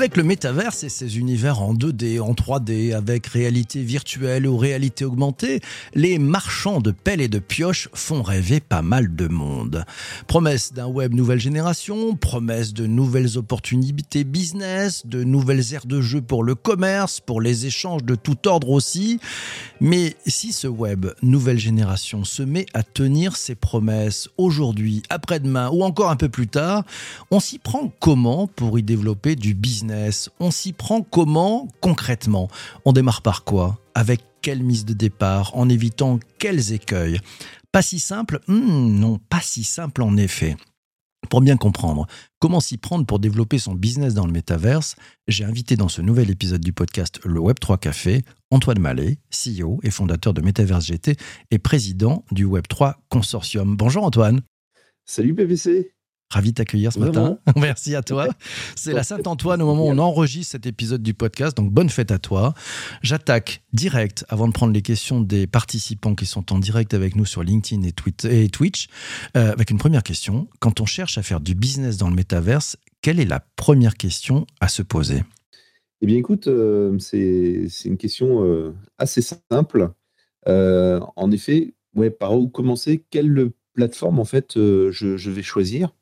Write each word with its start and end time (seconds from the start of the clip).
Avec 0.00 0.16
le 0.16 0.22
métaverse 0.22 0.82
et 0.82 0.88
ses 0.88 1.18
univers 1.18 1.60
en 1.60 1.74
2D, 1.74 2.22
en 2.22 2.32
3D, 2.32 2.94
avec 2.94 3.26
réalité 3.26 3.82
virtuelle 3.82 4.46
ou 4.46 4.56
réalité 4.56 5.04
augmentée, 5.04 5.60
les 5.94 6.18
marchands 6.18 6.80
de 6.80 6.90
pelles 6.90 7.20
et 7.20 7.28
de 7.28 7.38
pioches 7.38 7.90
font 7.92 8.22
rêver 8.22 8.60
pas 8.60 8.80
mal 8.80 9.14
de 9.14 9.28
monde. 9.28 9.84
Promesse 10.26 10.72
d'un 10.72 10.86
web 10.86 11.12
nouvelle 11.12 11.38
génération, 11.38 12.16
promesse 12.16 12.72
de 12.72 12.86
nouvelles 12.86 13.36
opportunités 13.36 14.24
business, 14.24 15.06
de 15.06 15.22
nouvelles 15.22 15.74
aires 15.74 15.84
de 15.84 16.00
jeu 16.00 16.22
pour 16.22 16.44
le 16.44 16.54
commerce, 16.54 17.20
pour 17.20 17.42
les 17.42 17.66
échanges 17.66 18.02
de 18.02 18.14
tout 18.14 18.48
ordre 18.48 18.70
aussi. 18.70 19.20
Mais 19.80 20.14
si 20.26 20.52
ce 20.52 20.66
web 20.66 21.06
nouvelle 21.22 21.58
génération 21.58 22.22
se 22.24 22.42
met 22.42 22.66
à 22.74 22.82
tenir 22.82 23.34
ses 23.34 23.54
promesses 23.54 24.28
aujourd'hui, 24.36 25.02
après-demain 25.08 25.70
ou 25.70 25.82
encore 25.84 26.10
un 26.10 26.16
peu 26.16 26.28
plus 26.28 26.48
tard, 26.48 26.84
on 27.30 27.40
s'y 27.40 27.58
prend 27.58 27.90
comment 27.98 28.46
pour 28.46 28.78
y 28.78 28.82
développer 28.82 29.36
du 29.36 29.54
business? 29.54 30.28
On 30.38 30.50
s'y 30.50 30.74
prend 30.74 31.00
comment 31.00 31.68
concrètement? 31.80 32.48
On 32.84 32.92
démarre 32.92 33.22
par 33.22 33.44
quoi? 33.44 33.78
Avec 33.94 34.20
quelle 34.42 34.62
mise 34.62 34.84
de 34.84 34.92
départ 34.92 35.56
En 35.56 35.70
évitant 35.70 36.20
quels 36.38 36.72
écueils? 36.72 37.18
Pas 37.72 37.82
si 37.82 38.00
simple 38.00 38.40
hmm, 38.48 38.98
Non, 38.98 39.18
pas 39.30 39.40
si 39.40 39.64
simple 39.64 40.02
en 40.02 40.18
effet. 40.18 40.56
Pour 41.30 41.40
bien 41.40 41.56
comprendre 41.56 42.06
comment 42.38 42.60
s'y 42.60 42.76
prendre 42.76 43.06
pour 43.06 43.18
développer 43.18 43.58
son 43.58 43.74
business 43.74 44.12
dans 44.14 44.26
le 44.26 44.32
métaverse, 44.32 44.96
j'ai 45.28 45.44
invité 45.44 45.76
dans 45.76 45.88
ce 45.88 46.02
nouvel 46.02 46.30
épisode 46.30 46.62
du 46.62 46.72
podcast 46.72 47.20
Le 47.24 47.40
Web3 47.40 47.78
Café 47.78 48.24
Antoine 48.50 48.80
Mallet, 48.80 49.18
CEO 49.30 49.78
et 49.82 49.90
fondateur 49.90 50.34
de 50.34 50.40
Metaverse 50.40 50.86
GT 50.86 51.16
et 51.50 51.58
président 51.58 52.24
du 52.32 52.46
Web3 52.46 52.94
Consortium. 53.08 53.76
Bonjour 53.76 54.04
Antoine. 54.04 54.40
Salut 55.06 55.34
PVC. 55.34 55.92
Ravi 56.32 56.50
de 56.50 56.54
t'accueillir 56.54 56.92
ce 56.92 57.00
matin. 57.00 57.38
Merci 57.56 57.96
à 57.96 58.02
toi. 58.02 58.28
C'est 58.76 58.92
la 58.92 59.02
Saint-Antoine 59.02 59.62
au 59.62 59.66
moment 59.66 59.86
où 59.86 59.90
on 59.90 59.98
enregistre 59.98 60.52
cet 60.52 60.66
épisode 60.66 61.02
du 61.02 61.12
podcast, 61.12 61.56
donc 61.56 61.72
bonne 61.72 61.90
fête 61.90 62.12
à 62.12 62.18
toi. 62.18 62.54
J'attaque 63.02 63.62
direct, 63.72 64.24
avant 64.28 64.46
de 64.46 64.52
prendre 64.52 64.72
les 64.72 64.82
questions 64.82 65.20
des 65.20 65.48
participants 65.48 66.14
qui 66.14 66.26
sont 66.26 66.52
en 66.52 66.60
direct 66.60 66.94
avec 66.94 67.16
nous 67.16 67.26
sur 67.26 67.42
LinkedIn 67.42 67.82
et, 67.82 68.48
Twitch, 68.48 68.86
euh, 69.36 69.52
avec 69.52 69.70
une 69.70 69.78
première 69.78 70.04
question. 70.04 70.48
Quand 70.60 70.80
on 70.80 70.86
cherche 70.86 71.18
à 71.18 71.22
faire 71.22 71.40
du 71.40 71.56
business 71.56 71.96
dans 71.96 72.08
le 72.08 72.14
métaverse, 72.14 72.76
quelle 73.02 73.18
est 73.18 73.24
la 73.24 73.40
première 73.56 73.96
question 73.96 74.46
à 74.60 74.68
se 74.68 74.82
poser? 74.82 75.24
Eh 76.02 76.06
bien 76.06 76.16
écoute, 76.16 76.48
euh, 76.48 76.98
c'est 76.98 77.68
une 77.84 77.98
question 77.98 78.44
euh, 78.44 78.72
assez 78.98 79.22
simple. 79.22 79.90
en 80.46 81.30
effet, 81.30 81.74
ouais, 81.94 82.10
par 82.10 82.38
où 82.38 82.48
commencer 82.48 83.04
Quelle 83.10 83.50
plateforme 83.74 84.18
en 84.18 84.24
fait 84.24 84.54
je 84.56 85.30
vais 85.30 85.42
choisir 85.42 85.94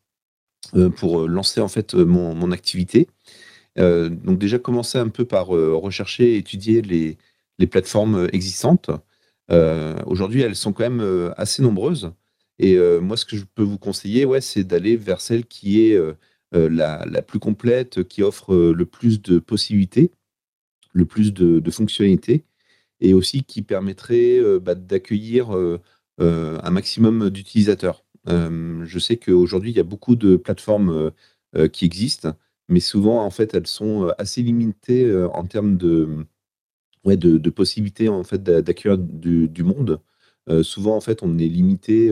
euh, 0.75 0.91
pour 0.91 1.23
euh, 1.23 1.27
lancer 1.27 1.61
en 1.61 1.69
fait 1.69 1.95
euh, 1.95 2.05
mon, 2.05 2.53
activité. 2.53 3.09
donc 3.77 4.39
déjà 4.39 4.59
commencer 4.59 4.99
un 4.99 5.09
peu 5.09 5.25
par 5.25 5.49
rechercher 5.49 6.37
étudier 6.37 6.83
les, 6.83 7.17
les 7.59 7.67
plateformes 7.67 8.29
existantes. 8.33 8.91
Aujourd'hui, 10.07 10.43
elles 10.43 10.57
sont 10.57 10.73
quand 10.73 10.91
même 10.91 11.33
assez 11.37 11.63
nombreuses. 11.63 12.13
Et 12.59 12.77
moi, 13.01 13.17
ce 13.17 13.25
que 13.25 13.37
je 13.37 13.45
peux 13.55 13.63
vous 13.63 13.79
conseiller, 13.79 14.25
ouais, 14.25 14.41
c'est 14.41 14.65
d'aller 14.65 14.97
vers 14.97 15.21
celle 15.21 15.45
qui 15.45 15.83
est 15.83 15.97
la, 16.53 17.05
la, 17.07 17.23
plus 17.23 17.39
complète, 17.39 18.05
qui 18.05 18.23
offre 18.23 18.55
le 18.55 18.87
plus 18.87 19.21
de 19.21 19.39
possibilités, 19.39 20.11
le 20.93 21.05
plus 21.05 21.33
de, 21.33 21.71
fonctionnalités, 21.71 22.45
et 23.01 23.15
aussi 23.15 23.45
qui 23.45 23.63
permettrait 23.63 24.41
bah, 24.61 24.75
d'accueillir 24.75 25.51
un 26.19 26.71
maximum 26.71 27.31
d'utilisateurs. 27.31 28.05
Euh, 28.29 28.85
je 28.85 28.99
sais 28.99 29.17
qu'aujourd'hui, 29.17 29.71
il 29.71 29.77
y 29.77 29.81
a 29.81 29.85
beaucoup 29.85 30.17
de 30.17 30.37
plateformes 30.37 30.91
euh, 30.91 31.11
euh, 31.57 31.69
qui 31.69 31.85
existent, 31.85 32.35
mais 32.69 32.81
souvent, 32.81 33.25
en 33.25 33.31
fait, 33.31 33.55
elles 33.55 33.67
sont 33.67 34.13
assez 34.19 34.43
limitées 34.43 35.11
en 35.33 35.45
termes 35.47 35.77
de, 35.77 36.27
ouais, 37.05 37.17
de, 37.17 37.51
possibilités 37.51 38.09
en 38.09 38.25
fait, 38.25 38.43
d'accueillir 38.43 38.99
du, 38.99 39.63
monde. 39.65 40.01
souvent, 40.63 40.97
en 40.97 41.01
fait, 41.01 41.23
on 41.23 41.39
est 41.39 41.49
limité 41.49 42.11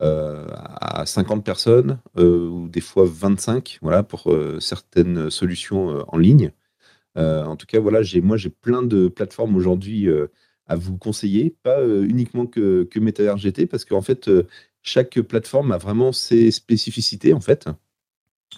à 0.00 1.04
50 1.06 1.44
personnes 1.44 1.98
ou 2.16 2.68
des 2.68 2.80
fois 2.80 3.04
25 3.06 3.78
voilà, 3.82 4.02
pour 4.02 4.34
certaines 4.60 5.30
solutions 5.30 6.04
en 6.08 6.18
ligne. 6.18 6.52
en 7.16 7.56
tout 7.56 7.66
cas, 7.66 7.80
voilà, 7.80 8.00
moi, 8.22 8.36
j'ai 8.36 8.50
plein 8.50 8.82
de 8.82 9.08
plateformes 9.08 9.56
aujourd'hui 9.56 10.08
à 10.66 10.76
vous 10.76 10.98
conseiller, 10.98 11.54
pas 11.62 11.86
uniquement 11.86 12.46
que, 12.46 12.84
que 12.84 12.98
MetaRGT, 13.00 13.62
GT, 13.62 13.66
parce 13.66 13.84
qu'en 13.84 14.02
fait, 14.02 14.30
chaque 14.82 15.20
plateforme 15.20 15.72
a 15.72 15.78
vraiment 15.78 16.12
ses 16.12 16.50
spécificités, 16.50 17.32
en 17.32 17.40
fait. 17.40 17.68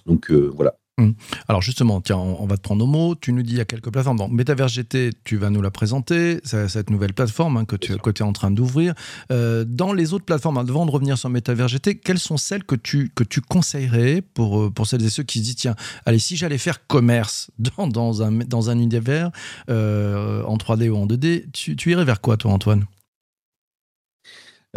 Donc 0.07 0.31
euh, 0.31 0.51
voilà. 0.55 0.79
Hum. 0.99 1.15
Alors 1.47 1.63
justement, 1.63 2.01
tiens, 2.01 2.17
on, 2.17 2.45
va 2.47 2.57
te 2.57 2.63
prendre 2.63 2.85
au 2.85 2.89
mot. 2.89 3.15
Tu 3.15 3.33
nous 3.33 3.43
dis 3.43 3.53
il 3.53 3.59
y 3.59 3.61
a 3.61 3.65
quelques 3.65 3.91
plateformes. 3.91 4.19
Donc 4.19 4.33
Metaverse 4.33 4.73
GT, 4.73 5.11
tu 5.23 5.37
vas 5.37 5.49
nous 5.49 5.63
la 5.63 5.71
présenter, 5.71 6.41
cette 6.43 6.91
nouvelle 6.91 7.15
plateforme 7.15 7.57
hein, 7.57 7.65
que, 7.65 7.77
tu, 7.77 7.93
es 7.93 8.23
en 8.23 8.33
train 8.33 8.51
d'ouvrir. 8.51 8.95
Euh, 9.31 9.65
dans 9.65 9.93
les 9.93 10.13
autres 10.13 10.25
plateformes, 10.25 10.59
avant 10.59 10.87
de 10.87 10.91
revenir 10.91 11.17
sur 11.17 11.31
Metaverse 11.31 11.71
GT, 11.71 11.99
quelles 11.99 12.19
sont 12.19 12.37
celles 12.37 12.65
que 12.65 12.75
tu, 12.75 13.13
que 13.15 13.23
tu 13.23 13.41
conseillerais 13.41 14.23
pour, 14.23 14.61
euh, 14.61 14.71
pour 14.71 14.89
celles 14.89 15.05
et 15.05 15.11
ceux 15.11 15.23
qui 15.23 15.39
se 15.39 15.45
disent, 15.45 15.57
tiens, 15.57 15.77
allez, 16.05 16.19
si 16.19 16.37
j'allais 16.37 16.59
faire 16.59 16.85
commerce 16.89 17.53
dans, 17.59 17.87
dans, 17.87 18.23
un, 18.25 18.33
dans 18.33 18.71
un 18.71 18.79
univers 18.79 19.31
en 19.69 20.57
3D 20.57 20.89
ou 20.89 20.97
en 20.97 21.07
2D, 21.07 21.45
tu, 21.53 21.77
tu 21.77 21.93
irais 21.93 22.05
vers 22.05 22.21
quoi 22.21 22.37
toi 22.37 22.53
Antoine? 22.53 22.87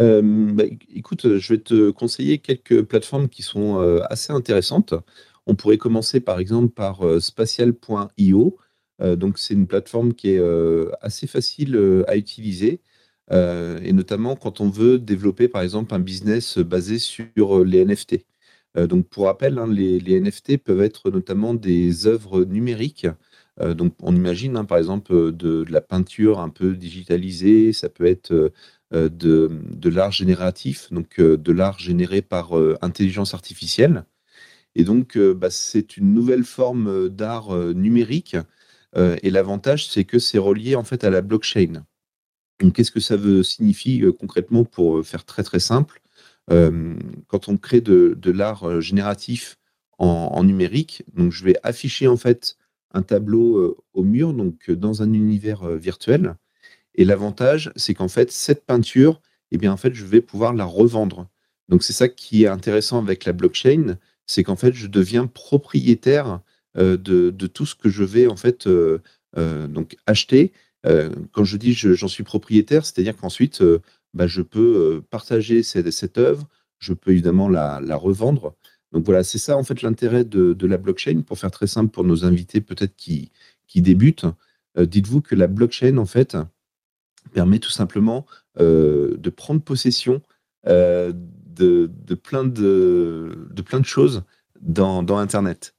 Euh, 0.00 0.22
bah, 0.22 0.64
écoute, 0.94 1.38
je 1.38 1.52
vais 1.52 1.60
te 1.60 1.90
conseiller 1.90 2.38
quelques 2.38 2.82
plateformes 2.82 3.28
qui 3.28 3.42
sont 3.42 3.80
euh, 3.80 4.00
assez 4.10 4.32
intéressantes. 4.32 4.94
On 5.46 5.54
pourrait 5.54 5.78
commencer 5.78 6.20
par 6.20 6.38
exemple 6.38 6.72
par 6.72 7.06
euh, 7.06 7.20
spatial.io. 7.20 8.56
donc 9.16 9.38
c'est 9.38 9.54
une 9.54 9.66
plateforme 9.66 10.14
qui 10.14 10.30
est 10.30 10.40
assez 11.00 11.26
facile 11.26 12.04
à 12.06 12.16
utiliser. 12.16 12.80
et 13.30 13.92
notamment 13.92 14.36
quand 14.36 14.60
on 14.60 14.68
veut 14.70 14.98
développer 14.98 15.48
par 15.48 15.62
exemple 15.62 15.94
un 15.94 15.98
business 15.98 16.58
basé 16.58 16.98
sur 16.98 17.64
les 17.64 17.84
NFT. 17.84 18.24
donc 18.76 19.08
pour 19.08 19.24
rappel, 19.26 19.58
hein, 19.58 19.66
les, 19.66 20.20
NFT 20.20 20.58
peuvent 20.58 20.82
être 20.82 21.10
notamment 21.10 21.54
des 21.54 22.06
œuvres 22.06 22.44
numériques. 22.44 23.08
on 23.58 24.14
imagine 24.14 24.56
hein, 24.56 24.64
par 24.64 24.78
exemple 24.78 25.32
de, 25.32 25.64
la 25.68 25.80
peinture 25.80 26.38
un 26.38 26.50
peu 26.50 26.76
digitalisée, 26.76 27.72
ça 27.72 27.88
peut 27.88 28.06
être 28.06 28.52
euh, 28.94 29.08
de, 29.08 29.88
l'art 29.88 30.12
génératif, 30.12 30.92
donc 30.92 31.18
euh, 31.18 31.36
de 31.38 31.52
l'art 31.52 31.78
généré 31.78 32.20
par 32.20 32.58
euh, 32.58 32.76
intelligence 32.82 33.32
artificielle. 33.32 34.04
Et 34.74 34.84
donc, 34.84 35.18
bah, 35.18 35.50
c'est 35.50 35.96
une 35.96 36.14
nouvelle 36.14 36.44
forme 36.44 37.08
d'art 37.08 37.54
numérique. 37.74 38.36
et 38.96 39.30
l'avantage, 39.30 39.88
c'est 39.88 40.04
que 40.04 40.18
c'est 40.18 40.38
relié 40.38 40.76
en 40.76 40.84
fait 40.84 41.04
à 41.04 41.10
la 41.10 41.20
blockchain. 41.20 41.84
Donc, 42.60 42.74
qu'est-ce 42.74 42.90
que 42.90 43.00
ça 43.00 43.16
veut 43.16 43.42
signifie 43.42 44.02
concrètement 44.18 44.64
pour 44.64 45.04
faire 45.04 45.24
très 45.24 45.42
très 45.42 45.60
simple 45.60 46.00
Quand 46.48 47.48
on 47.48 47.56
crée 47.58 47.80
de, 47.82 48.30
l'art 48.30 48.80
génératif 48.80 49.58
en, 49.98 50.06
en, 50.06 50.44
numérique, 50.44 51.02
donc 51.14 51.32
je 51.32 51.44
vais 51.44 51.56
afficher 51.62 52.08
en 52.08 52.16
fait 52.16 52.56
un 52.94 53.02
tableau 53.02 53.76
au 53.92 54.02
mur, 54.04 54.32
donc 54.32 54.70
dans 54.70 55.02
un 55.02 55.12
univers 55.12 55.66
virtuel. 55.68 56.36
Et 56.94 57.04
l'avantage, 57.04 57.72
c'est 57.76 57.94
qu'en 57.94 58.08
fait, 58.08 58.30
cette 58.30 58.66
peinture, 58.66 59.20
eh 59.50 59.58
bien, 59.58 59.72
en 59.72 59.76
fait, 59.76 59.94
je 59.94 60.04
vais 60.04 60.20
pouvoir 60.20 60.54
la 60.54 60.64
revendre. 60.64 61.28
Donc, 61.68 61.82
c'est 61.82 61.92
ça 61.92 62.08
qui 62.08 62.44
est 62.44 62.48
intéressant 62.48 62.98
avec 62.98 63.24
la 63.24 63.32
blockchain, 63.32 63.98
c'est 64.26 64.44
qu'en 64.44 64.56
fait, 64.56 64.72
je 64.72 64.86
deviens 64.86 65.26
propriétaire 65.26 66.40
de, 66.76 67.46
tout 67.46 67.66
ce 67.66 67.74
que 67.74 67.88
je 67.88 68.04
vais 68.04 68.26
en 68.26 68.36
fait 68.36 68.68
donc 69.36 69.96
acheter. 70.06 70.52
quand 70.84 71.44
je 71.44 71.56
dis 71.56 71.72
j'en 71.74 72.08
suis 72.08 72.24
propriétaire, 72.24 72.86
c'est-à-dire 72.86 73.16
qu'ensuite, 73.16 73.62
bah, 74.14 74.26
je 74.26 74.42
peux 74.42 75.02
partager 75.10 75.62
cette, 75.62 76.18
œuvre, 76.18 76.48
je 76.78 76.92
peux 76.92 77.12
évidemment 77.12 77.48
la, 77.48 77.96
revendre. 77.96 78.54
Donc 78.92 79.04
voilà, 79.04 79.24
c'est 79.24 79.38
ça 79.38 79.56
en 79.56 79.64
fait 79.64 79.82
l'intérêt 79.82 80.24
de, 80.24 80.66
la 80.66 80.76
blockchain. 80.78 81.22
Pour 81.22 81.38
faire 81.38 81.50
très 81.50 81.66
simple 81.66 81.90
pour 81.90 82.04
nos 82.04 82.24
invités 82.24 82.60
peut-être 82.60 82.96
qui, 82.96 83.30
qui 83.66 83.82
débutent, 83.82 84.26
dites-vous 84.78 85.20
que 85.20 85.34
la 85.34 85.46
blockchain 85.46 85.98
en 85.98 86.06
fait, 86.06 86.36
permet 87.32 87.58
tout 87.58 87.70
simplement 87.70 88.26
de 88.58 89.30
prendre 89.30 89.62
possession 89.62 90.22
de, 91.54 91.90
de, 92.06 92.14
plein 92.14 92.44
de, 92.44 93.48
de, 93.50 93.62
plein 93.62 93.80
de 93.80 93.86
choses 93.86 94.22
dans, 94.60 95.02
dans 95.02 95.18
Internet. 95.18 95.74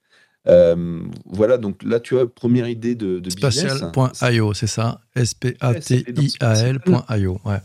Euh, 0.47 1.01
voilà, 1.25 1.57
donc 1.57 1.83
là, 1.83 1.99
tu 1.99 2.17
as 2.19 2.25
première 2.25 2.67
idée 2.67 2.95
de, 2.95 3.19
de 3.19 3.29
Spatial.io, 3.29 4.53
c'est 4.53 4.67
ça? 4.67 5.01
S-P-A-T-I-A-L.io. 5.15 5.71
Ouais. 7.45 7.61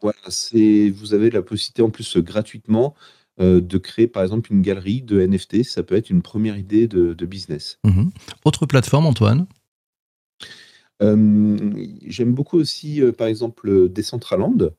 Voilà, 0.00 0.18
vous 0.94 1.14
avez 1.14 1.30
la 1.30 1.42
possibilité 1.42 1.82
en 1.82 1.90
plus 1.90 2.16
gratuitement 2.18 2.94
de 3.38 3.78
créer 3.78 4.06
par 4.06 4.22
exemple 4.22 4.52
une 4.52 4.62
galerie 4.62 5.02
de 5.02 5.20
NFT. 5.20 5.64
Ça 5.64 5.82
peut 5.82 5.96
être 5.96 6.10
une 6.10 6.22
première 6.22 6.56
idée 6.56 6.86
de, 6.86 7.26
business. 7.26 7.78
Mhm. 7.84 8.10
Autre 8.44 8.66
plateforme, 8.66 9.06
Antoine? 9.06 9.46
J'aime 11.00 12.32
beaucoup 12.32 12.58
aussi, 12.58 13.02
par 13.18 13.26
exemple, 13.26 13.88
Decentraland. 13.88 14.72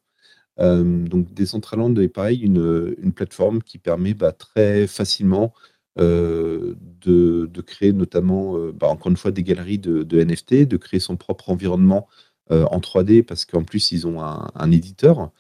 Donc 0.58 1.34
Decentraland 1.34 1.96
est 1.96 2.10
pareil, 2.10 2.40
une, 2.40 3.12
plateforme 3.14 3.62
qui 3.62 3.78
permet 3.78 4.14
bah, 4.14 4.32
très 4.32 4.88
facilement 4.88 5.54
de, 5.98 6.76
de, 7.02 7.62
créer 7.62 7.94
notamment, 7.94 8.58
bah, 8.74 8.88
encore 8.88 9.10
une 9.12 9.18
fois, 9.18 9.32
des 9.32 9.44
galeries 9.44 9.80
de, 9.80 10.24
NFT, 10.24 10.68
de 10.68 10.78
créer 10.78 11.00
son 11.00 11.18
propre 11.18 11.50
environnement 11.50 12.08
en 12.50 12.80
3D 12.80 13.24
parce 13.24 13.46
qu'en 13.46 13.64
plus, 13.64 13.92
ils 13.92 14.08
ont 14.08 14.22
un, 14.22 14.72
éditeur. 14.72 15.32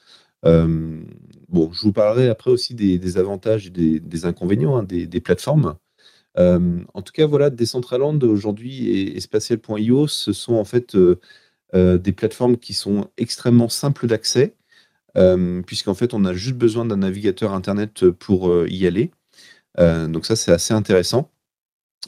bon, 0.43 1.71
je 1.71 1.81
vous 1.81 1.93
parlerai 1.93 2.29
après 2.29 2.51
aussi 2.51 2.75
des, 2.75 3.17
avantages 3.17 3.67
et 3.67 3.99
des, 3.99 4.25
inconvénients 4.25 4.77
hein, 4.77 4.83
des, 4.83 5.21
plateformes. 5.21 5.75
en 6.37 7.01
tout 7.03 7.13
cas, 7.13 7.27
voilà, 7.27 7.49
Decentraland 7.49 8.19
aujourd'hui 8.23 8.89
et 8.89 9.19
Spatial.io, 9.19 10.07
ce 10.07 10.33
sont 10.33 10.55
en 10.55 10.65
fait 10.65 10.97
des 11.73 12.11
plateformes 12.11 12.57
qui 12.57 12.73
sont 12.73 13.09
extrêmement 13.17 13.69
simples 13.69 14.07
d'accès, 14.07 14.55
puisqu'en 15.65 15.93
fait, 15.93 16.13
on 16.13 16.25
a 16.25 16.33
juste 16.33 16.55
besoin 16.55 16.85
d'un 16.85 16.97
navigateur 16.97 17.53
Internet 17.53 18.09
pour 18.09 18.67
y 18.67 18.87
aller. 18.87 19.11
donc 19.77 20.25
ça, 20.25 20.35
c'est 20.35 20.51
assez 20.51 20.73
intéressant. 20.73 21.31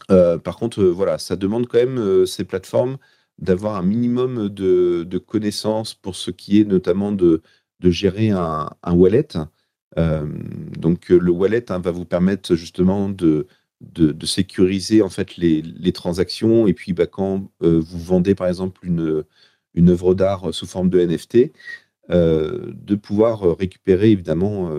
par 0.08 0.58
contre, 0.58 0.84
voilà, 0.84 1.18
ça 1.18 1.36
demande 1.36 1.68
quand 1.68 1.78
même 1.78 2.26
ces 2.26 2.44
plateformes 2.44 2.98
d'avoir 3.40 3.76
un 3.76 3.84
minimum 3.84 4.50
de, 4.50 5.18
connaissances 5.26 5.94
pour 5.94 6.16
ce 6.16 6.32
qui 6.32 6.62
est 6.62 6.66
notamment 6.66 7.12
de, 7.12 7.42
gérer 7.84 8.32
un, 8.32 8.70
wallet. 8.88 9.28
donc 9.96 11.10
le 11.10 11.32
wallet 11.32 11.72
hein, 11.72 11.80
va 11.80 11.92
vous 11.92 12.06
permettre 12.06 12.56
justement 12.56 13.10
de, 13.10 13.48
de, 13.82 14.26
sécuriser 14.26 15.02
en 15.02 15.10
fait 15.10 15.38
les, 15.38 15.92
transactions 15.92 16.68
et 16.68 16.74
puis 16.74 16.94
bah, 16.94 17.08
quand 17.08 17.52
vous 17.60 18.00
vendez 18.00 18.36
par 18.36 18.48
exemple 18.48 18.86
une, 18.86 19.24
une 19.74 19.90
œuvre 19.90 20.16
d'art 20.16 20.54
sous 20.54 20.66
forme 20.66 20.90
de 20.90 21.00
NFT, 21.00 21.52
de 22.10 22.96
pouvoir 22.96 23.58
récupérer 23.58 24.12
évidemment 24.12 24.70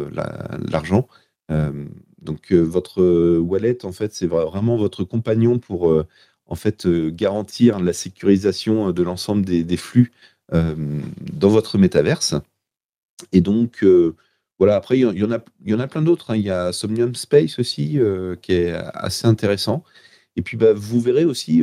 l'argent. 0.71 1.09
donc 1.49 2.53
votre 2.53 3.39
wallet 3.39 3.85
en 3.85 3.93
fait 3.93 4.15
c'est 4.15 4.27
vraiment 4.27 4.77
votre 4.77 5.03
compagnon 5.05 5.59
pour 5.59 6.05
en 6.47 6.55
fait 6.55 6.87
garantir 6.87 7.81
la 7.81 7.93
sécurisation 7.93 8.93
de 8.93 9.03
l'ensemble 9.03 9.45
des, 9.45 9.77
flux 9.77 10.13
dans 10.53 11.49
votre 11.49 11.79
métaverse. 11.79 12.35
Et 13.33 13.41
donc 13.41 13.85
voilà, 14.59 14.77
après, 14.77 14.99
il 14.99 15.01
y, 15.01 15.25
en 15.25 15.33
a, 15.33 15.39
il 15.65 15.71
y 15.71 15.75
en 15.75 15.81
a 15.81 15.87
plein 15.87 16.03
d'autres. 16.03 16.31
Hein. 16.31 16.37
Il 16.37 16.43
y 16.43 16.51
a 16.51 16.73
Somnium 16.73 17.15
Space 17.15 17.59
aussi, 17.59 17.99
qui 18.43 18.53
est 18.53 18.73
assez 18.73 19.27
intéressant. 19.27 19.85
Et 20.37 20.43
puis, 20.43 20.57
bah, 20.57 20.73
vous 20.75 21.01
verrez 21.01 21.25
aussi, 21.25 21.63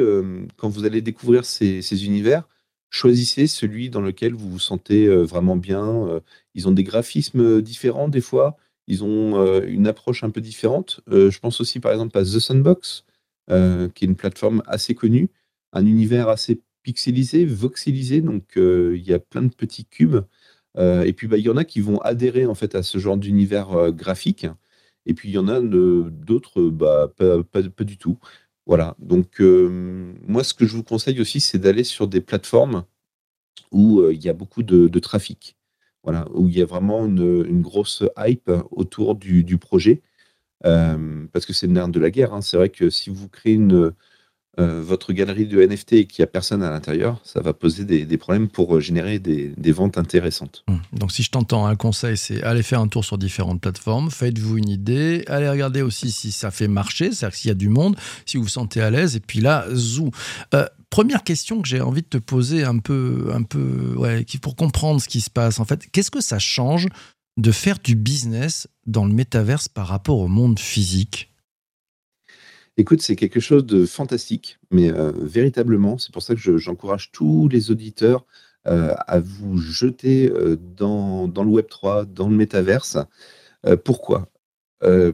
quand 0.58 0.70
vous 0.70 0.86
allez 0.86 1.02
découvrir 1.02 1.46
ces, 1.46 2.06
univers, 2.06 2.48
choisissez 2.94 3.48
celui 3.48 3.90
dans 3.90 4.02
lequel 4.02 4.34
vous 4.34 4.50
vous 4.50 4.60
sentez 4.60 5.08
vraiment 5.08 5.56
bien. 5.56 6.22
ils 6.54 6.68
ont 6.68 6.72
des 6.72 6.84
graphismes 6.84 7.62
différents 7.62 8.08
des 8.08 8.22
fois. 8.22 8.58
Ils 8.88 9.04
ont 9.04 9.62
une 9.64 9.88
approche 9.88 10.24
un 10.24 10.30
peu 10.30 10.42
différente. 10.42 11.02
je 11.08 11.40
pense 11.40 11.60
aussi, 11.60 11.80
par 11.80 11.92
exemple, 11.92 12.18
à 12.18 12.24
The 12.24 12.40
Sandbox, 12.40 13.06
qui 13.50 13.54
est 13.54 14.08
une 14.08 14.16
plateforme 14.16 14.62
assez 14.68 14.96
connue, 14.96 15.30
un 15.74 15.86
univers 15.86 16.30
assez 16.30 16.62
pixelisé, 16.84 17.46
voxelisé. 17.46 18.22
Donc, 18.22 18.54
il 18.56 19.02
y 19.02 19.14
a 19.14 19.20
plein 19.20 19.42
de 19.42 19.54
petits 19.54 19.86
cubes 19.86 20.22
euh, 20.78 21.04
et 21.04 21.14
puis, 21.14 21.28
bah, 21.28 21.38
il 21.38 21.46
y 21.46 21.50
en 21.50 21.58
a 21.58 21.64
qui 21.64 21.82
vont 21.82 22.00
adhérer 22.02 22.46
en 22.46 22.56
fait 22.56 22.76
à 22.76 22.84
ce 22.84 22.98
genre 22.98 23.18
d'univers 23.18 23.72
euh, 23.74 23.92
graphique. 23.92 24.48
Et 25.06 25.14
puis, 25.14 25.30
il 25.30 25.34
y 25.34 25.38
en 25.38 25.48
a 25.48 25.60
d'autres, 25.62 26.62
bah, 26.70 27.12
pas, 27.18 27.84
du 27.84 27.98
tout. 27.98 28.18
Voilà. 28.66 28.96
Donc, 29.00 29.42
euh, 29.42 30.14
moi, 30.28 30.44
ce 30.44 30.54
que 30.54 30.66
je 30.66 30.76
vous 30.76 30.84
conseille 30.84 31.20
aussi, 31.20 31.40
c'est 31.40 31.58
d'aller 31.58 31.84
sur 31.84 32.08
des 32.08 32.22
plateformes 32.22 32.86
où 33.72 34.10
il 34.10 34.24
y 34.24 34.30
a 34.30 34.34
beaucoup 34.34 34.64
de, 34.64 35.00
trafic. 35.00 35.58
Voilà, 36.04 36.28
où 36.34 36.48
il 36.48 36.58
y 36.58 36.62
a 36.62 36.66
vraiment 36.66 37.06
une, 37.06 37.62
grosse 37.62 38.04
hype 38.18 38.52
autour 38.72 39.16
du, 39.16 39.58
projet. 39.58 40.02
parce 40.62 41.46
que 41.46 41.54
c'est 41.54 41.68
le 41.68 41.74
nerf 41.74 41.90
de 41.90 42.00
la 42.00 42.12
guerre. 42.12 42.34
Hein. 42.34 42.42
C'est 42.42 42.58
vrai 42.58 42.70
que 42.70 42.90
si 42.90 43.10
vous 43.10 43.30
créez 43.30 43.54
une, 43.54 43.94
euh, 44.60 44.84
votre 44.84 45.14
galerie 45.14 45.48
de 45.48 45.66
NFT 45.66 45.94
et 45.94 46.06
qu'il 46.06 46.22
n'y 46.22 46.26
a 46.26 46.28
personne 46.28 46.62
à 46.62 46.70
l'intérieur, 46.70 47.20
ça 47.24 47.42
va 47.42 47.54
poser 47.54 47.86
des, 47.86 48.18
problèmes 48.18 48.48
pour 48.48 48.76
euh, 48.76 48.80
générer 48.80 49.18
des, 49.18 49.72
ventes 49.72 49.98
intéressantes. 49.98 50.64
Hum. 50.68 50.80
Donc 50.92 51.12
si 51.12 51.24
je 51.24 51.32
t'entends, 51.32 51.66
un 51.66 51.76
conseil, 51.76 52.18
c'est 52.18 52.44
aller 52.44 52.62
faire 52.62 52.80
un 52.80 52.88
tour 52.88 53.04
sur 53.04 53.18
différentes 53.18 53.62
plateformes, 53.62 54.12
faites-vous 54.12 54.60
une 54.60 54.70
idée, 54.70 55.24
allez 55.26 55.50
regarder 55.50 55.82
aussi 55.82 56.12
si 56.12 56.32
ça 56.32 56.52
fait 56.52 56.68
marcher, 56.68 57.12
c'est-à-dire 57.12 57.36
s'il 57.36 57.48
y 57.48 57.52
a 57.52 57.56
du 57.56 57.70
monde, 57.70 57.96
si 58.28 58.38
vous 58.38 58.44
vous 58.44 58.50
sentez 58.50 58.80
à 58.80 58.92
l'aise, 58.92 59.16
et 59.16 59.22
puis 59.22 59.40
là, 59.40 59.66
zou. 59.74 60.12
Euh, 60.54 60.68
première 60.92 61.24
question 61.24 61.60
que 61.60 61.68
j'ai 61.68 61.82
envie 61.82 62.04
de 62.04 62.08
te 62.08 62.18
poser 62.20 62.64
un 62.64 62.78
peu, 62.78 63.32
un 63.34 63.42
peu 63.42 63.96
ouais, 63.98 64.24
pour 64.40 64.56
comprendre 64.56 65.02
ce 65.02 65.08
qui 65.08 65.22
se 65.22 65.32
passe. 65.32 65.60
En 65.60 65.66
fait, 65.66 65.88
qu'est-ce 65.92 66.12
que 66.12 66.22
ça 66.22 66.38
change 66.38 66.90
de 67.38 67.52
faire 67.52 67.80
du 67.84 67.96
business 67.96 68.68
dans 68.86 69.06
le 69.06 69.14
métaverse 69.14 69.68
par 69.68 69.88
rapport 69.88 70.20
au 70.20 70.28
monde 70.28 70.60
physique? 70.60 71.33
Écoute, 72.76 73.02
c'est 73.04 73.16
quelque 73.16 73.40
chose 73.40 73.66
de 73.68 73.86
fantastique, 73.86 74.58
mais 74.72 74.92
euh, 74.92 75.12
véritablement, 75.16 76.00
c'est 76.00 76.12
pour 76.12 76.24
ça 76.24 76.34
que 76.34 76.58
j'encourage 76.58 77.12
tous 77.12 77.48
les 77.48 77.70
auditeurs 77.70 78.26
euh, 78.66 78.96
à 79.06 79.20
vous 79.20 79.58
jeter 79.58 80.32
euh, 80.32 80.56
dans, 80.56 81.28
le 81.28 81.50
Web 81.50 81.68
3, 81.68 82.06
dans 82.06 82.28
le 82.28 82.36
métaverse. 82.36 82.98
pourquoi? 83.86 84.30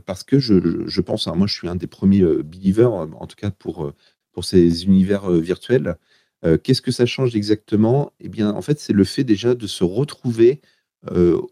Parce 0.06 0.24
que 0.24 0.40
je, 0.40 1.02
pense, 1.02 1.28
moi 1.28 1.46
je 1.46 1.54
suis 1.54 1.68
un 1.68 1.76
des 1.76 1.86
premiers 1.86 2.24
believers, 2.24 2.92
en 2.92 3.28
tout 3.28 3.36
cas 3.36 3.52
pour, 3.52 3.94
ces 4.42 4.86
univers 4.86 5.30
virtuels. 5.30 5.98
Qu'est-ce 6.64 6.82
que 6.82 6.92
ça 6.92 7.06
change 7.06 7.36
exactement? 7.36 8.14
Eh 8.20 8.30
bien, 8.30 8.52
en 8.52 8.62
fait, 8.62 8.80
c'est 8.80 8.94
le 8.94 9.04
fait 9.04 9.24
déjà 9.24 9.54
de 9.54 9.68
se 9.68 9.84
retrouver 9.84 10.62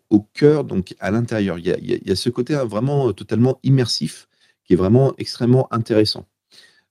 au 0.10 0.22
cœur, 0.34 0.64
donc 0.64 0.96
à 1.00 1.12
l'intérieur. 1.12 1.60
Il, 1.60 1.68
il 1.80 2.08
y, 2.08 2.12
a 2.12 2.16
ce 2.16 2.30
côté 2.30 2.56
hein, 2.56 2.66
vraiment 2.66 3.14
totalement 3.14 3.60
immersif 3.62 4.28
qui 4.68 4.74
est 4.74 4.78
vraiment 4.78 5.14
extrêmement 5.18 5.68
intéressant. 5.74 6.28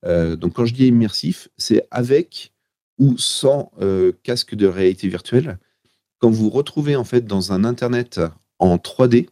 Euh, 0.05 0.37
donc 0.37 0.55
quand 0.55 0.65
je 0.65 0.75
dis 0.75 0.87
immersif, 0.89 1.49
c'est 1.57 1.87
avec 1.91 2.53
ou 2.99 3.17
sans 3.19 3.71
euh, 3.81 4.13
casque 4.23 4.55
de 4.55 4.67
réalité 4.67 5.09
virtuelle. 5.09 5.59
Quand 6.19 6.31
vous 6.31 6.45
vous 6.45 6.51
retrouvez 6.51 6.97
en 6.97 7.05
fait 7.05 7.27
dans 7.27 7.53
un 7.53 7.65
Internet 7.65 8.21
en 8.59 8.77
3D, 8.77 9.29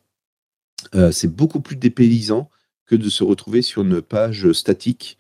euh, 0.95 1.11
c'est 1.11 1.35
beaucoup 1.35 1.61
plus 1.61 1.77
dépaysant 1.77 2.51
que 2.87 2.95
de 2.95 3.09
se 3.09 3.25
retrouver 3.25 3.63
sur 3.63 3.83
une 3.83 4.03
page 4.03 4.53
statique 4.53 5.19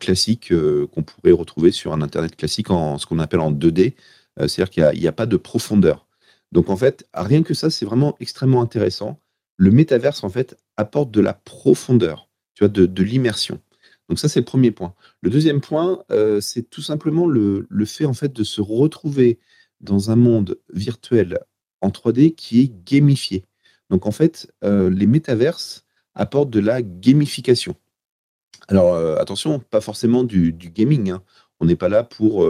classique 0.00 0.52
qu'on 0.92 1.02
pourrait 1.02 1.32
retrouver 1.32 1.70
sur 1.70 1.94
un 1.94 2.02
Internet 2.02 2.36
classique 2.36 2.70
en 2.70 2.98
ce 2.98 3.06
qu'on 3.06 3.18
appelle 3.18 3.40
en 3.40 3.50
2D. 3.50 3.94
C'est-à-dire 4.36 4.68
qu'il 4.68 5.00
n'y 5.00 5.06
a, 5.06 5.12
pas 5.12 5.24
de 5.24 5.38
profondeur. 5.38 6.06
Donc 6.52 6.68
en 6.68 6.76
fait, 6.76 7.08
rien 7.14 7.42
que 7.42 7.54
ça, 7.54 7.70
c'est 7.70 7.86
vraiment 7.86 8.16
extrêmement 8.20 8.60
intéressant 8.60 9.18
le 9.60 9.70
métaverse, 9.70 10.24
en 10.24 10.30
fait, 10.30 10.56
apporte 10.78 11.10
de 11.10 11.20
la 11.20 11.34
profondeur, 11.34 12.30
tu 12.54 12.64
vois, 12.64 12.68
de, 12.68 13.02
l'immersion. 13.02 13.60
Donc 14.08 14.18
ça, 14.18 14.26
c'est 14.26 14.40
le 14.40 14.46
premier 14.46 14.70
point. 14.70 14.94
Le 15.20 15.28
deuxième 15.28 15.60
point, 15.60 16.02
euh, 16.10 16.40
c'est 16.40 16.62
tout 16.62 16.80
simplement 16.80 17.26
le, 17.26 17.66
fait, 17.84 18.06
en 18.06 18.14
fait, 18.14 18.32
de 18.32 18.42
se 18.42 18.62
retrouver 18.62 19.38
dans 19.82 20.10
un 20.10 20.16
monde 20.16 20.58
virtuel 20.72 21.40
en 21.82 21.90
3D 21.90 22.34
qui 22.34 22.60
est 22.62 22.72
gamifié. 22.86 23.44
Donc 23.90 24.06
en 24.06 24.12
fait, 24.12 24.50
euh, 24.64 24.88
les 24.88 25.06
métaverses 25.06 25.84
apportent 26.14 26.50
de 26.50 26.60
la 26.60 26.80
gamification. 26.80 27.76
Alors 28.68 28.94
euh, 28.94 29.16
attention, 29.16 29.58
pas 29.58 29.82
forcément 29.82 30.24
du, 30.24 30.52
gaming. 30.52 31.10
Hein. 31.10 31.22
On 31.60 31.66
n'est 31.66 31.76
pas 31.76 31.90
là 31.90 32.02
pour 32.02 32.48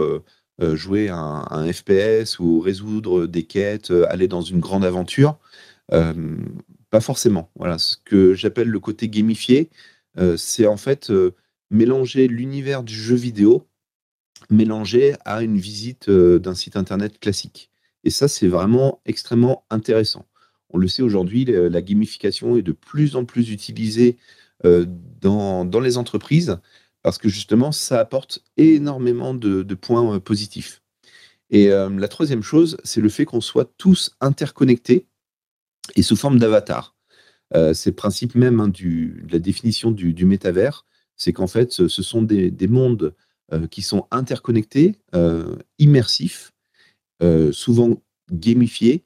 jouer 0.59 1.09
un, 1.09 1.45
un, 1.49 1.73
FPS 1.73 2.39
ou 2.39 2.61
résoudre 2.61 3.25
des 3.25 3.43
quêtes, 3.43 3.91
aller 4.07 4.29
dans 4.29 4.41
une 4.41 4.61
grande 4.61 4.85
aventure. 4.85 5.37
Pas 6.91 6.99
forcément. 6.99 7.49
Voilà, 7.55 7.77
ce 7.77 7.95
que 8.03 8.33
j'appelle 8.33 8.67
le 8.67 8.79
côté 8.79 9.07
gamifié, 9.07 9.69
euh, 10.19 10.35
c'est 10.35 10.67
en 10.67 10.75
fait 10.75 11.09
euh, 11.09 11.31
mélanger 11.71 12.27
l'univers 12.27 12.83
du 12.83 12.93
jeu 12.93 13.15
vidéo 13.15 13.65
mélangé 14.49 15.15
à 15.23 15.41
une 15.41 15.57
visite 15.57 16.09
euh, 16.09 16.37
d'un 16.37 16.53
site 16.53 16.75
internet 16.75 17.17
classique. 17.19 17.71
Et 18.03 18.09
ça, 18.09 18.27
c'est 18.27 18.47
vraiment 18.47 19.01
extrêmement 19.05 19.63
intéressant. 19.69 20.25
On 20.69 20.77
le 20.77 20.87
sait 20.89 21.01
aujourd'hui, 21.01 21.45
la 21.45 21.81
gamification 21.81 22.57
est 22.57 22.61
de 22.61 22.71
plus 22.71 23.15
en 23.17 23.25
plus 23.25 23.51
utilisée 23.51 24.17
dans, 24.63 25.69
les 25.81 25.97
entreprises 25.97 26.57
parce 27.03 27.17
que 27.17 27.27
justement, 27.27 27.73
ça 27.73 27.99
apporte 27.99 28.41
énormément 28.55 29.33
de 29.33 29.75
points 29.75 30.19
positifs. 30.21 30.81
Et 31.49 31.67
la 31.67 32.07
troisième 32.07 32.41
chose, 32.41 32.77
c'est 32.85 33.01
le 33.01 33.09
fait 33.09 33.25
qu'on 33.25 33.41
soit 33.41 33.69
tous 33.77 34.15
interconnectés 34.21 35.07
et 35.95 36.01
sous 36.01 36.15
forme 36.15 36.39
d'avatar. 36.39 36.95
Euh, 37.55 37.73
c'est 37.73 37.91
le 37.91 37.95
principe 37.95 38.35
même 38.35 38.59
hein, 38.59 38.69
de 38.69 39.31
la 39.31 39.39
définition 39.39 39.91
du, 39.91 40.25
métavers, 40.25 40.85
c'est 41.17 41.33
qu'en 41.33 41.47
fait, 41.47 41.71
ce, 41.71 41.87
sont 41.87 42.21
des, 42.21 42.67
mondes 42.67 43.13
euh, 43.53 43.67
qui 43.67 43.81
sont 43.81 44.07
interconnectés, 44.11 44.95
euh, 45.15 45.55
immersifs, 45.79 46.51
souvent 47.51 48.01
gamifiés, 48.31 49.03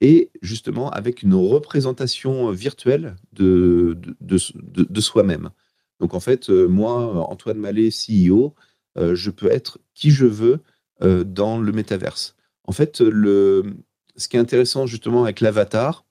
et 0.00 0.30
justement 0.40 0.90
avec 0.90 1.22
une 1.22 1.34
représentation 1.34 2.50
virtuelle 2.50 3.16
de, 3.34 3.98
de, 4.20 5.00
soi-même. 5.00 5.50
Donc 6.00 6.14
en 6.14 6.20
fait, 6.20 6.48
moi, 6.48 7.28
Antoine 7.28 7.58
Mallet, 7.58 7.90
CEO, 7.90 8.54
je 8.96 9.30
peux 9.30 9.52
être 9.52 9.80
qui 9.92 10.12
je 10.12 10.24
veux 10.24 10.60
dans 11.02 11.58
le 11.58 11.72
métaverse. 11.72 12.36
En 12.64 12.72
fait, 12.72 13.02
le, 13.02 13.76
ce 14.16 14.28
qui 14.28 14.38
est 14.38 14.40
intéressant 14.40 14.86
justement 14.86 15.24
avec 15.24 15.42
l'avatar, 15.42 16.06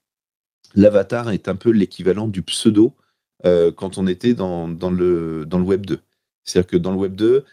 l'avatar 0.76 1.30
est 1.32 1.48
un 1.48 1.56
peu 1.56 1.72
l'équivalent 1.72 2.28
du 2.28 2.42
pseudo 2.42 2.96
quand 3.44 3.98
on 3.98 4.08
était 4.08 4.34
dans, 4.34 4.68
le, 4.68 5.46
Web 5.54 5.86
2. 5.86 6.00
C'est-à-dire 6.44 6.70
que 6.70 6.78
dans 6.78 6.92
le 6.92 6.98
Web 6.98 7.16
2, 7.16 7.46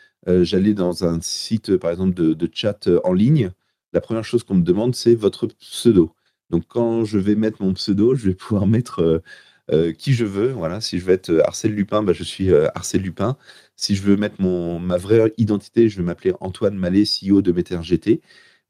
j'allais 0.43 0.75
dans 0.75 1.05
un 1.05 1.21
site, 1.21 1.77
par 1.77 1.91
exemple, 1.91 2.15
de, 2.15 2.51
chat 2.53 2.89
en 3.05 3.13
ligne. 3.13 3.51
La 3.93 4.01
première 4.01 4.25
chose 4.25 4.43
qu'on 4.43 4.55
me 4.55 4.63
demande, 4.63 4.95
c'est 4.95 5.15
votre 5.15 5.47
pseudo. 5.47 6.15
Donc, 6.51 6.65
quand 6.69 7.05
je 7.05 7.19
vais 7.19 7.35
mettre 7.37 7.63
mon 7.63 7.75
pseudo, 7.75 8.15
je 8.15 8.29
vais 8.29 8.35
pouvoir 8.35 8.67
mettre 8.67 9.23
euh, 9.71 9.93
qui 9.93 10.13
je 10.13 10.25
veux. 10.27 10.53
Voilà, 10.53 10.81
si 10.83 10.99
je 10.99 11.05
veux 11.05 11.13
être 11.15 11.31
euh, 11.31 11.47
Arsène 11.47 11.73
Lupin, 11.73 12.03
bah, 12.03 12.13
je 12.13 12.23
suis 12.23 12.51
euh, 12.53 12.69
Arsène 12.75 13.03
Lupin. 13.03 13.37
Si 13.77 13.97
je 13.97 14.03
veux 14.03 14.17
mettre 14.17 14.37
mon, 14.41 14.79
ma 14.79 14.99
vraie 14.99 15.33
identité, 15.39 15.89
je 15.89 15.97
vais 15.97 16.03
m'appeler 16.03 16.35
Antoine 16.41 16.77
Mallet, 16.77 17.05
CEO 17.05 17.41
de 17.41 17.51
MetaGT. 17.53 18.21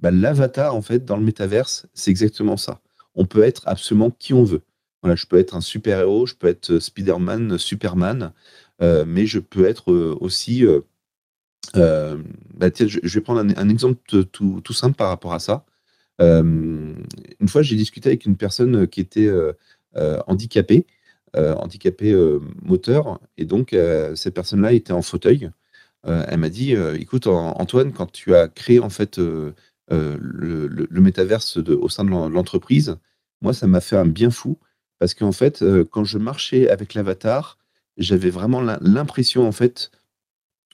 Bah, 0.00 0.12
L'avatar, 0.12 0.74
en 0.76 0.82
fait, 0.82 1.04
dans 1.04 1.16
le 1.16 1.24
métaverse, 1.24 1.86
c'est 1.94 2.10
exactement 2.12 2.56
ça. 2.56 2.80
On 3.14 3.26
peut 3.26 3.42
être 3.42 3.62
absolument 3.66 4.10
qui 4.10 4.34
on 4.34 4.44
veut. 4.44 4.62
Voilà, 5.02 5.16
je 5.16 5.26
peux 5.26 5.38
être 5.38 5.54
un 5.54 5.60
super-héros, 5.60 6.26
je 6.26 6.34
peux 6.34 6.46
être 6.46 6.78
Spider-Man, 6.78 7.58
Superman, 7.58 8.32
mais 8.80 9.26
je 9.26 9.38
peux 9.38 9.66
être 9.66 9.92
aussi. 9.92 10.64
Bah, 11.74 12.16
je, 12.78 13.14
vais 13.14 13.20
prendre 13.20 13.40
un, 13.40 13.68
exemple 13.68 14.00
tout, 14.32 14.72
simple 14.72 14.96
par 14.96 15.08
rapport 15.08 15.34
à 15.34 15.38
ça. 15.40 15.66
une 16.20 17.04
fois, 17.48 17.62
j'ai 17.62 17.76
discuté 17.76 18.08
avec 18.08 18.24
une 18.24 18.36
personne 18.36 18.88
qui 18.88 19.00
était 19.00 19.30
euh, 19.96 20.18
handicapé, 20.26 20.86
euh, 21.36 21.54
handicapé 21.54 22.10
euh, 22.10 22.40
moteur, 22.62 23.20
et 23.38 23.44
donc 23.44 23.76
cette 24.16 24.34
personne-là 24.34 24.72
était 24.72 24.92
en 24.92 25.02
fauteuil. 25.02 25.50
elle 26.04 26.38
m'a 26.38 26.48
dit, 26.48 26.74
écoute 26.98 27.26
Antoine, 27.26 27.92
quand 27.92 28.10
tu 28.10 28.34
as 28.34 28.48
créé 28.48 28.80
en 28.80 28.90
fait 28.90 29.20
le, 29.90 30.66
le, 30.66 31.00
métaverse 31.00 31.58
au 31.58 31.88
sein 31.88 32.04
de 32.04 32.10
l'entreprise, 32.10 32.96
moi 33.42 33.52
ça 33.52 33.66
m'a 33.66 33.80
fait 33.80 33.96
un 33.96 34.06
bien 34.06 34.30
fou 34.30 34.58
parce 34.98 35.14
qu'en 35.14 35.32
fait 35.32 35.64
quand 35.90 36.04
je 36.04 36.18
marchais 36.18 36.68
avec 36.68 36.94
l'avatar, 36.94 37.58
j'avais 37.96 38.30
vraiment 38.30 38.60
l'impression 38.60 39.46
en 39.46 39.52
fait 39.52 39.90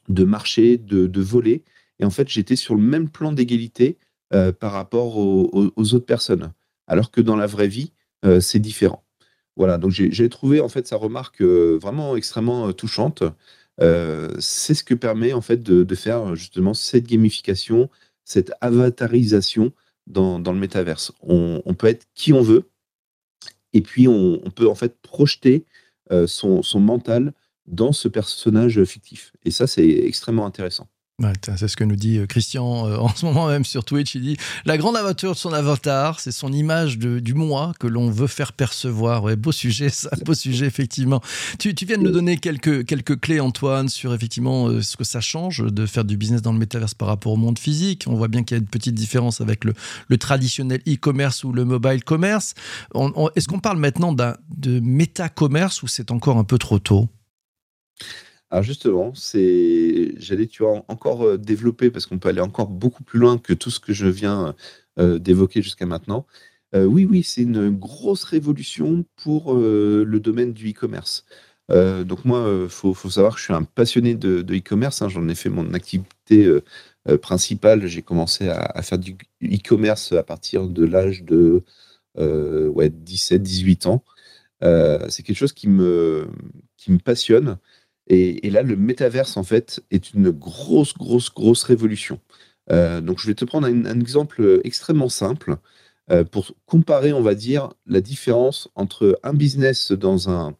de 0.08 0.24
marcher, 0.24 0.78
de, 0.78 1.20
voler. 1.20 1.64
Et 1.98 2.04
en 2.04 2.10
fait, 2.10 2.28
j'étais 2.28 2.56
sur 2.56 2.74
le 2.74 2.82
même 2.82 3.08
plan 3.08 3.32
d'égalité 3.32 3.98
par 4.30 4.72
rapport 4.72 5.16
aux, 5.18 5.72
autres 5.76 6.06
personnes. 6.06 6.52
Alors 6.86 7.10
que 7.10 7.20
dans 7.20 7.36
la 7.36 7.46
vraie 7.46 7.68
vie, 7.68 7.92
c'est 8.40 8.60
différent. 8.60 9.04
Voilà, 9.60 9.76
donc 9.76 9.90
j'ai 9.90 10.28
trouvé 10.30 10.60
en 10.60 10.68
fait 10.68 10.86
sa 10.86 10.96
remarque 10.96 11.42
euh, 11.42 11.78
vraiment 11.82 12.16
extrêmement 12.16 12.68
euh, 12.68 12.72
touchante. 12.72 13.22
Euh, 13.82 14.30
c'est 14.38 14.72
ce 14.72 14.82
que 14.82 14.94
permet 14.94 15.34
en 15.34 15.42
fait 15.42 15.62
de, 15.62 15.94
faire 15.94 16.34
justement 16.34 16.72
cette 16.72 17.06
gamification, 17.06 17.90
cette 18.24 18.52
avatarisation 18.60 19.72
dans, 20.06 20.38
le 20.38 20.58
métaverse. 20.58 21.12
On, 21.22 21.74
peut 21.74 21.86
être 21.86 22.06
qui 22.14 22.32
on 22.32 22.42
veut, 22.42 22.70
et 23.72 23.80
puis 23.80 24.08
on, 24.08 24.38
peut 24.54 24.68
en 24.68 24.74
fait 24.74 25.00
projeter 25.02 25.64
son, 26.26 26.62
son 26.62 26.80
mental 26.80 27.32
dans 27.66 27.92
ce 27.92 28.08
personnage 28.08 28.82
fictif. 28.84 29.32
Et 29.44 29.50
ça, 29.50 29.66
c'est 29.66 29.88
extrêmement 29.88 30.46
intéressant 30.46 30.88
c'est 31.56 31.68
ce 31.68 31.76
que 31.76 31.84
nous 31.84 31.96
dit 31.96 32.18
euh, 32.18 32.26
Christian 32.26 32.86
euh, 32.86 32.96
en 32.98 33.14
ce 33.14 33.26
moment 33.26 33.48
même 33.48 33.64
sur 33.64 33.84
Twitch. 33.84 34.14
Il 34.14 34.22
dit 34.22 34.36
La 34.64 34.78
grande 34.78 34.96
aventure 34.96 35.32
de 35.32 35.36
son 35.36 35.52
avatar, 35.52 36.20
c'est 36.20 36.32
son 36.32 36.52
image 36.52 36.98
du 36.98 37.34
moi 37.34 37.72
que 37.78 37.86
l'on 37.86 38.10
veut 38.10 38.26
faire 38.26 38.52
percevoir. 38.52 39.36
Beau 39.36 39.52
sujet, 39.52 39.88
ça, 39.88 40.10
beau 40.24 40.34
sujet, 40.34 40.66
effectivement. 40.66 41.20
Tu, 41.58 41.74
viens 41.86 41.98
de 41.98 42.02
nous 42.02 42.10
donner 42.10 42.36
quelques, 42.36 42.84
quelques 42.84 43.20
clés, 43.20 43.40
Antoine, 43.40 43.88
sur 43.88 44.14
effectivement 44.14 44.68
euh, 44.68 44.82
ce 44.82 44.96
que 44.96 45.04
ça 45.04 45.20
change 45.20 45.64
de 45.64 45.86
faire 45.86 46.04
du 46.04 46.16
business 46.16 46.42
dans 46.42 46.52
le 46.52 46.58
métaverse 46.58 46.94
par 46.94 47.08
rapport 47.08 47.32
au 47.32 47.36
monde 47.36 47.58
physique. 47.58 48.04
On 48.06 48.14
voit 48.14 48.28
bien 48.28 48.42
qu'il 48.42 48.56
y 48.56 48.60
a 48.60 48.62
une 48.62 48.68
petite 48.68 48.94
différence 48.94 49.40
avec 49.40 49.64
le, 49.64 49.74
traditionnel 50.18 50.80
e-commerce 50.86 51.44
ou 51.44 51.52
le 51.52 51.64
mobile 51.64 52.04
commerce. 52.04 52.54
Est-ce 53.34 53.48
qu'on 53.48 53.60
parle 53.60 53.78
maintenant 53.78 54.12
de 54.12 54.80
méta-commerce 54.80 55.82
ou 55.82 55.88
c'est 55.88 56.10
encore 56.10 56.36
un 56.36 56.44
peu 56.44 56.58
trop 56.58 56.78
tôt? 56.78 57.08
Alors 58.50 58.64
justement, 58.64 59.14
c'est, 59.14 60.14
j'allais 60.18 60.48
tu 60.48 60.64
encore 60.64 61.22
euh, 61.24 61.38
développer 61.38 61.90
parce 61.90 62.06
qu'on 62.06 62.18
peut 62.18 62.28
aller 62.28 62.40
encore 62.40 62.68
beaucoup 62.68 63.04
plus 63.04 63.18
loin 63.20 63.38
que 63.38 63.52
tout 63.52 63.70
ce 63.70 63.78
que 63.78 63.92
je 63.92 64.06
viens 64.08 64.54
euh, 64.98 65.18
d'évoquer 65.20 65.62
jusqu'à 65.62 65.86
maintenant. 65.86 66.26
Euh, 66.74 66.84
oui, 66.84 67.04
oui, 67.04 67.22
c'est 67.22 67.42
une 67.42 67.70
grosse 67.70 68.24
révolution 68.24 69.04
pour 69.16 69.54
le 69.54 70.18
domaine 70.18 70.52
du 70.52 70.70
e-commerce. 70.70 71.24
donc 71.68 72.24
moi, 72.24 72.48
il 72.64 72.68
faut, 72.68 72.94
savoir 72.94 73.34
que 73.34 73.38
je 73.40 73.44
suis 73.44 73.54
un 73.54 73.62
passionné 73.64 74.14
de, 74.14 74.44
e-commerce. 74.56 75.02
Hein. 75.02 75.08
J'en 75.08 75.28
ai 75.28 75.34
fait 75.36 75.48
mon 75.48 75.72
activité 75.74 76.48
principale. 77.22 77.86
J'ai 77.86 78.02
commencé 78.02 78.48
à, 78.48 78.82
faire 78.82 78.98
du 78.98 79.16
e-commerce 79.42 80.12
à 80.12 80.22
partir 80.22 80.68
de 80.68 80.84
l'âge 80.84 81.22
de 81.24 81.62
ouais, 82.16 82.88
17-18 82.88 83.88
ans. 83.88 84.04
c'est 85.08 85.22
quelque 85.22 85.36
chose 85.36 85.52
qui 85.52 85.68
me, 85.68 86.28
qui 86.76 86.92
me 86.92 86.98
passionne. 86.98 87.58
Et, 88.12 88.50
là, 88.50 88.62
le 88.62 88.74
métaverse, 88.74 89.36
en 89.36 89.44
fait, 89.44 89.84
est 89.92 90.12
une 90.14 90.30
grosse, 90.30 90.94
grosse, 90.94 91.32
grosse 91.32 91.62
révolution. 91.62 92.18
Euh, 92.72 93.00
donc, 93.00 93.20
je 93.20 93.26
vais 93.28 93.36
te 93.36 93.44
prendre 93.44 93.68
un, 93.68 94.00
exemple 94.00 94.60
extrêmement 94.64 95.08
simple 95.08 95.58
euh, 96.10 96.24
pour 96.24 96.50
comparer, 96.66 97.12
on 97.12 97.22
va 97.22 97.36
dire, 97.36 97.68
la 97.86 98.00
différence 98.00 98.68
entre 98.74 99.16
un 99.22 99.32
business 99.32 99.92
dans 99.92 100.28
un 100.28 100.56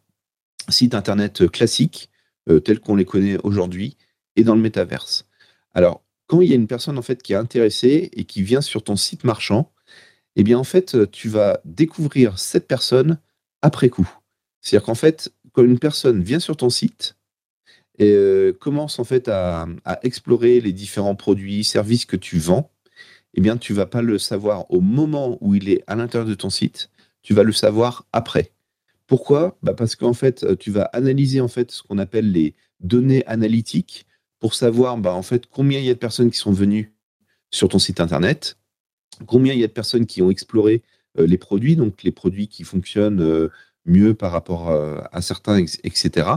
site 0.68 0.94
internet 0.94 1.48
classique, 1.48 2.08
euh, 2.48 2.60
tel 2.60 2.78
qu'on 2.78 2.94
les 2.94 3.04
connaît 3.04 3.38
aujourd'hui, 3.42 3.96
et 4.36 4.44
dans 4.44 4.54
le 4.54 4.60
métaverse. 4.60 5.26
Alors, 5.74 6.04
quand 6.28 6.42
il 6.42 6.50
y 6.50 6.52
a 6.52 6.56
une 6.56 6.68
personne 6.68 6.98
en 6.98 7.02
fait 7.02 7.20
qui 7.20 7.32
est 7.32 7.36
intéressée 7.36 8.10
et 8.12 8.24
qui 8.26 8.42
vient 8.42 8.60
sur 8.60 8.84
ton 8.84 8.94
site 8.94 9.24
marchand, 9.24 9.72
eh 10.36 10.44
bien 10.44 10.56
en 10.56 10.64
fait, 10.64 11.10
tu 11.10 11.28
vas 11.28 11.60
découvrir 11.64 12.38
cette 12.38 12.68
personne 12.68 13.18
après 13.60 13.88
coup. 13.88 14.08
C'est-à-dire 14.60 14.86
qu'en 14.86 14.94
fait, 14.94 15.32
quand 15.50 15.64
une 15.64 15.80
personne 15.80 16.22
vient 16.22 16.38
sur 16.38 16.56
ton 16.56 16.70
site, 16.70 17.16
euh, 18.00 18.52
commence 18.52 18.98
en 18.98 19.04
fait 19.04 19.28
à, 19.28 19.66
explorer 20.02 20.60
les 20.60 20.72
différents 20.72 21.14
produits, 21.14 21.64
services 21.64 22.06
que 22.06 22.16
tu 22.16 22.38
vends, 22.38 22.70
eh 23.34 23.40
bien, 23.40 23.56
tu 23.56 23.74
vas 23.74 23.86
pas 23.86 24.02
le 24.02 24.18
savoir 24.18 24.70
au 24.70 24.80
moment 24.80 25.38
où 25.40 25.54
il 25.54 25.68
est 25.68 25.84
à 25.86 25.96
l'intérieur 25.96 26.28
de 26.28 26.34
ton 26.34 26.50
site, 26.50 26.90
tu 27.22 27.34
vas 27.34 27.42
le 27.42 27.52
savoir 27.52 28.06
après. 28.12 28.52
Pourquoi? 29.06 29.58
Bah 29.62 29.74
Parce 29.74 29.96
qu'en 29.96 30.14
fait, 30.14 30.44
euh, 30.44 30.56
tu 30.56 30.70
vas 30.70 30.84
analyser 30.84 31.40
en 31.40 31.48
fait 31.48 31.70
ce 31.70 31.82
qu'on 31.82 31.98
appelle 31.98 32.32
les 32.32 32.54
données 32.80 33.24
analytiques 33.26 34.06
pour 34.38 34.54
savoir 34.54 34.96
bah, 34.96 35.12
en 35.12 35.22
fait 35.22 35.46
combien 35.46 35.78
il 35.78 35.84
y 35.84 35.90
a 35.90 35.94
de 35.94 35.98
personnes 35.98 36.30
qui 36.30 36.38
sont 36.38 36.52
venues 36.52 36.94
sur 37.50 37.68
ton 37.68 37.78
site 37.78 38.00
internet, 38.00 38.56
combien 39.26 39.52
il 39.52 39.60
y 39.60 39.64
a 39.64 39.66
de 39.66 39.72
personnes 39.72 40.06
qui 40.06 40.22
ont 40.22 40.30
exploré 40.30 40.82
euh, 41.18 41.26
les 41.26 41.38
produits, 41.38 41.76
donc 41.76 42.02
les 42.02 42.12
produits 42.12 42.48
qui 42.48 42.64
fonctionnent 42.64 43.50
mieux 43.84 44.14
par 44.14 44.32
rapport 44.32 44.70
à 44.70 45.22
certains, 45.22 45.58
etc. 45.58 46.28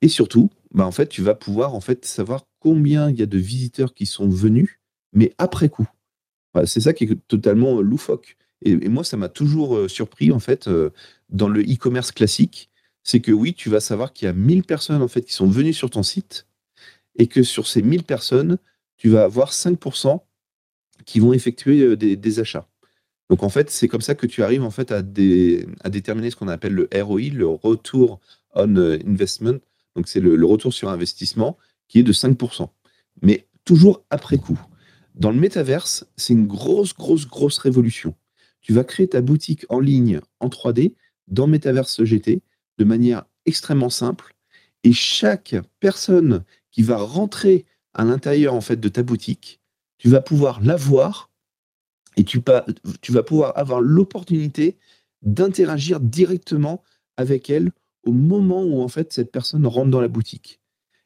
Et 0.00 0.08
surtout, 0.08 0.50
bah, 0.74 0.86
en 0.86 0.92
fait, 0.92 1.08
tu 1.08 1.22
vas 1.22 1.34
pouvoir 1.34 1.74
en 1.74 1.80
fait 1.80 2.04
savoir 2.04 2.46
combien 2.58 3.10
il 3.10 3.18
y 3.18 3.22
a 3.22 3.26
de 3.26 3.38
visiteurs 3.38 3.94
qui 3.94 4.06
sont 4.06 4.28
venus, 4.28 4.80
mais 5.12 5.34
après 5.38 5.68
coup. 5.68 5.88
c'est 6.64 6.80
ça 6.80 6.92
qui 6.92 7.04
est 7.04 7.28
totalement 7.28 7.78
euh, 7.78 7.82
loufoque. 7.82 8.36
Et, 8.64 8.76
moi, 8.88 9.04
ça 9.04 9.16
m'a 9.16 9.28
toujours 9.28 9.76
euh, 9.76 9.88
surpris 9.88 10.32
en 10.32 10.38
fait 10.38 10.68
euh, 10.68 10.90
dans 11.28 11.48
le 11.48 11.62
e-commerce 11.62 12.12
classique, 12.12 12.70
c'est 13.02 13.20
que 13.20 13.32
oui, 13.32 13.54
tu 13.54 13.68
vas 13.68 13.80
savoir 13.80 14.12
qu'il 14.12 14.26
y 14.26 14.28
a 14.28 14.32
1000 14.32 14.62
personnes 14.62 15.02
en 15.02 15.08
fait 15.08 15.22
qui 15.22 15.34
sont 15.34 15.48
venues 15.48 15.72
sur 15.72 15.90
ton 15.90 16.02
site 16.02 16.46
et 17.16 17.26
que 17.26 17.42
sur 17.42 17.66
ces 17.66 17.82
1000 17.82 18.04
personnes, 18.04 18.58
tu 18.96 19.08
vas 19.08 19.24
avoir 19.24 19.52
5% 19.52 20.20
qui 21.04 21.18
vont 21.18 21.32
effectuer 21.32 21.96
des, 21.96 22.40
achats. 22.40 22.68
Donc 23.28 23.42
en 23.42 23.48
fait, 23.48 23.70
c'est 23.70 23.88
comme 23.88 24.00
ça 24.00 24.14
que 24.14 24.26
tu 24.26 24.44
arrives 24.44 24.62
en 24.62 24.70
fait 24.70 24.92
à, 24.92 24.98
à 24.98 25.90
déterminer 25.90 26.30
ce 26.30 26.36
qu'on 26.36 26.48
appelle 26.48 26.74
le 26.74 26.88
ROI, 26.94 27.30
le 27.32 27.48
retour 27.48 28.20
on 28.54 28.76
investment, 28.76 29.58
donc 29.96 30.08
c'est 30.08 30.20
le, 30.20 30.44
retour 30.44 30.72
sur 30.72 30.88
investissement 30.88 31.58
qui 31.88 31.98
est 31.98 32.02
de 32.02 32.12
5%. 32.12 32.68
Mais 33.22 33.46
toujours 33.64 34.04
après 34.10 34.38
coup. 34.38 34.58
Dans 35.14 35.30
le 35.30 35.38
métaverse, 35.38 36.06
c'est 36.16 36.32
une 36.32 36.46
grosse, 36.46 36.94
grosse, 36.94 37.26
grosse 37.26 37.58
révolution. 37.58 38.14
Tu 38.60 38.72
vas 38.72 38.84
créer 38.84 39.08
ta 39.08 39.20
boutique 39.20 39.66
en 39.68 39.80
ligne 39.80 40.20
en 40.40 40.48
3D 40.48 40.94
dans 41.28 41.46
Metaverse 41.46 42.02
GT 42.04 42.42
de 42.78 42.84
manière 42.84 43.24
extrêmement 43.44 43.90
simple. 43.90 44.34
Et 44.84 44.92
chaque 44.92 45.54
personne 45.80 46.44
qui 46.70 46.82
va 46.82 46.96
rentrer 46.96 47.66
à 47.92 48.04
l'intérieur 48.04 48.54
en 48.54 48.60
fait 48.60 48.80
de 48.80 48.88
ta 48.88 49.02
boutique, 49.02 49.60
tu 49.98 50.08
vas 50.08 50.20
pouvoir 50.20 50.62
la 50.62 50.76
voir 50.76 51.30
et 52.16 52.24
tu, 52.24 52.40
tu 53.00 53.12
vas 53.12 53.22
pouvoir 53.22 53.56
avoir 53.58 53.80
l'opportunité 53.80 54.76
d'interagir 55.22 56.00
directement 56.00 56.82
avec 57.16 57.50
elle 57.50 57.72
au 58.04 58.12
moment 58.12 58.62
où 58.62 58.80
en 58.80 58.88
fait 58.88 59.12
cette 59.12 59.30
personne 59.30 59.66
rentre 59.66 59.90
dans 59.90 60.00
la 60.00 60.08
boutique. 60.08 60.60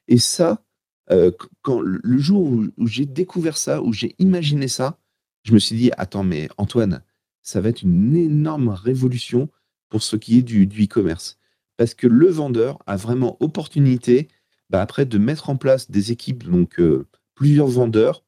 Et 0.08 0.18
ça, 0.18 0.64
euh, 1.10 1.30
quand 1.62 1.80
le 1.80 2.18
jour 2.18 2.42
où, 2.42 2.86
j'ai 2.86 3.06
découvert 3.06 3.56
ça, 3.56 3.82
où 3.82 3.92
j'ai 3.92 4.14
imaginé 4.18 4.68
ça, 4.68 4.98
je 5.44 5.52
me 5.52 5.58
suis 5.58 5.76
dit 5.76 5.90
attends 5.96 6.24
mais 6.24 6.48
Antoine, 6.56 7.02
ça 7.42 7.60
va 7.60 7.68
être 7.68 7.82
une 7.82 8.16
énorme 8.16 8.68
révolution 8.68 9.48
pour 9.88 10.02
ce 10.02 10.16
qui 10.16 10.38
est 10.38 10.42
du, 10.42 10.64
e-commerce, 10.64 11.38
parce 11.76 11.94
que 11.94 12.08
le 12.08 12.28
vendeur 12.28 12.78
a 12.86 12.96
vraiment 12.96 13.36
opportunité 13.40 14.28
bah, 14.68 14.82
après 14.82 15.06
de 15.06 15.18
mettre 15.18 15.48
en 15.48 15.56
place 15.56 15.90
des 15.90 16.10
équipes 16.10 16.44
donc 16.44 16.80
euh, 16.80 17.06
plusieurs 17.34 17.68
vendeurs 17.68 18.24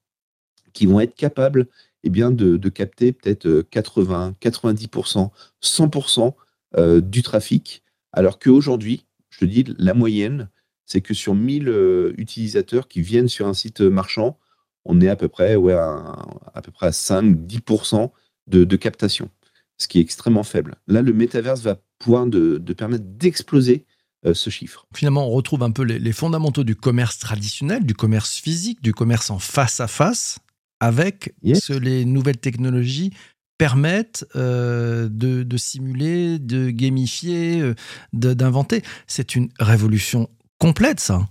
qui 0.72 0.87
vont 0.87 1.00
être 1.00 1.16
capables 1.16 1.66
eh 2.04 2.10
bien 2.10 2.30
de, 2.30 2.68
capter 2.68 3.12
peut-être 3.12 3.62
80, 3.70 4.37
90%, 4.40 5.30
100% 5.60 7.00
du 7.00 7.22
trafic 7.22 7.82
alors 8.12 8.38
qu'aujourd'hui, 8.38 9.06
je 9.30 9.40
te 9.40 9.44
dis, 9.44 9.64
la 9.78 9.94
moyenne, 9.94 10.48
c'est 10.86 11.00
que 11.00 11.14
sur 11.14 11.34
1000 11.34 12.14
utilisateurs 12.16 12.88
qui 12.88 13.02
viennent 13.02 13.28
sur 13.28 13.46
un 13.46 13.54
site 13.54 13.80
marchand, 13.80 14.38
on 14.84 15.00
est 15.00 15.08
à 15.08 15.16
peu 15.16 15.28
près, 15.28 15.54
ouais, 15.54 15.74
à, 15.74 16.62
peu 16.62 16.72
près 16.72 16.86
à 16.86 16.90
5-10% 16.90 18.10
de, 18.46 18.64
de, 18.64 18.76
captation, 18.76 19.30
ce 19.76 19.86
qui 19.86 19.98
est 19.98 20.00
extrêmement 20.00 20.44
faible. 20.44 20.76
Là, 20.86 21.02
le 21.02 21.12
métaverse 21.12 21.60
va 21.60 21.78
pouvoir 21.98 22.26
de, 22.26 22.58
permettre 22.72 23.04
d'exploser 23.04 23.84
ce 24.32 24.50
chiffre. 24.50 24.86
Finalement, 24.94 25.28
on 25.28 25.30
retrouve 25.30 25.62
un 25.62 25.70
peu 25.70 25.82
les, 25.82 26.12
fondamentaux 26.12 26.64
du 26.64 26.74
commerce 26.74 27.18
traditionnel, 27.18 27.84
du 27.84 27.94
commerce 27.94 28.36
physique, 28.38 28.82
du 28.82 28.94
commerce 28.94 29.30
en 29.30 29.38
face 29.38 29.80
à 29.80 29.88
face, 29.88 30.38
avec 30.80 31.34
ce, 31.54 31.72
les 31.72 32.04
nouvelles 32.04 32.38
technologies 32.38 33.12
permettent 33.58 34.24
euh, 34.36 35.08
de, 35.10 35.56
simuler, 35.56 36.38
de 36.38 36.70
gamifier, 36.70 37.60
euh, 37.60 37.74
d'inventer. 38.12 38.82
C'est 39.06 39.34
une 39.34 39.50
révolution 39.58 40.30
complète, 40.58 41.00
ça. 41.00 41.28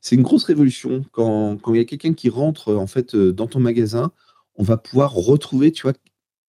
C'est 0.00 0.16
une 0.16 0.22
grosse 0.22 0.44
révolution. 0.44 1.04
Quand, 1.12 1.58
il 1.68 1.76
y 1.76 1.80
a 1.80 1.84
quelqu'un 1.84 2.14
qui 2.14 2.28
rentre 2.28 2.74
en 2.74 2.86
fait 2.86 3.14
euh, 3.14 3.32
dans 3.32 3.46
ton 3.46 3.60
magasin, 3.60 4.10
on 4.56 4.62
va 4.62 4.76
pouvoir 4.76 5.12
retrouver, 5.12 5.70
tu 5.70 5.82
vois, 5.82 5.92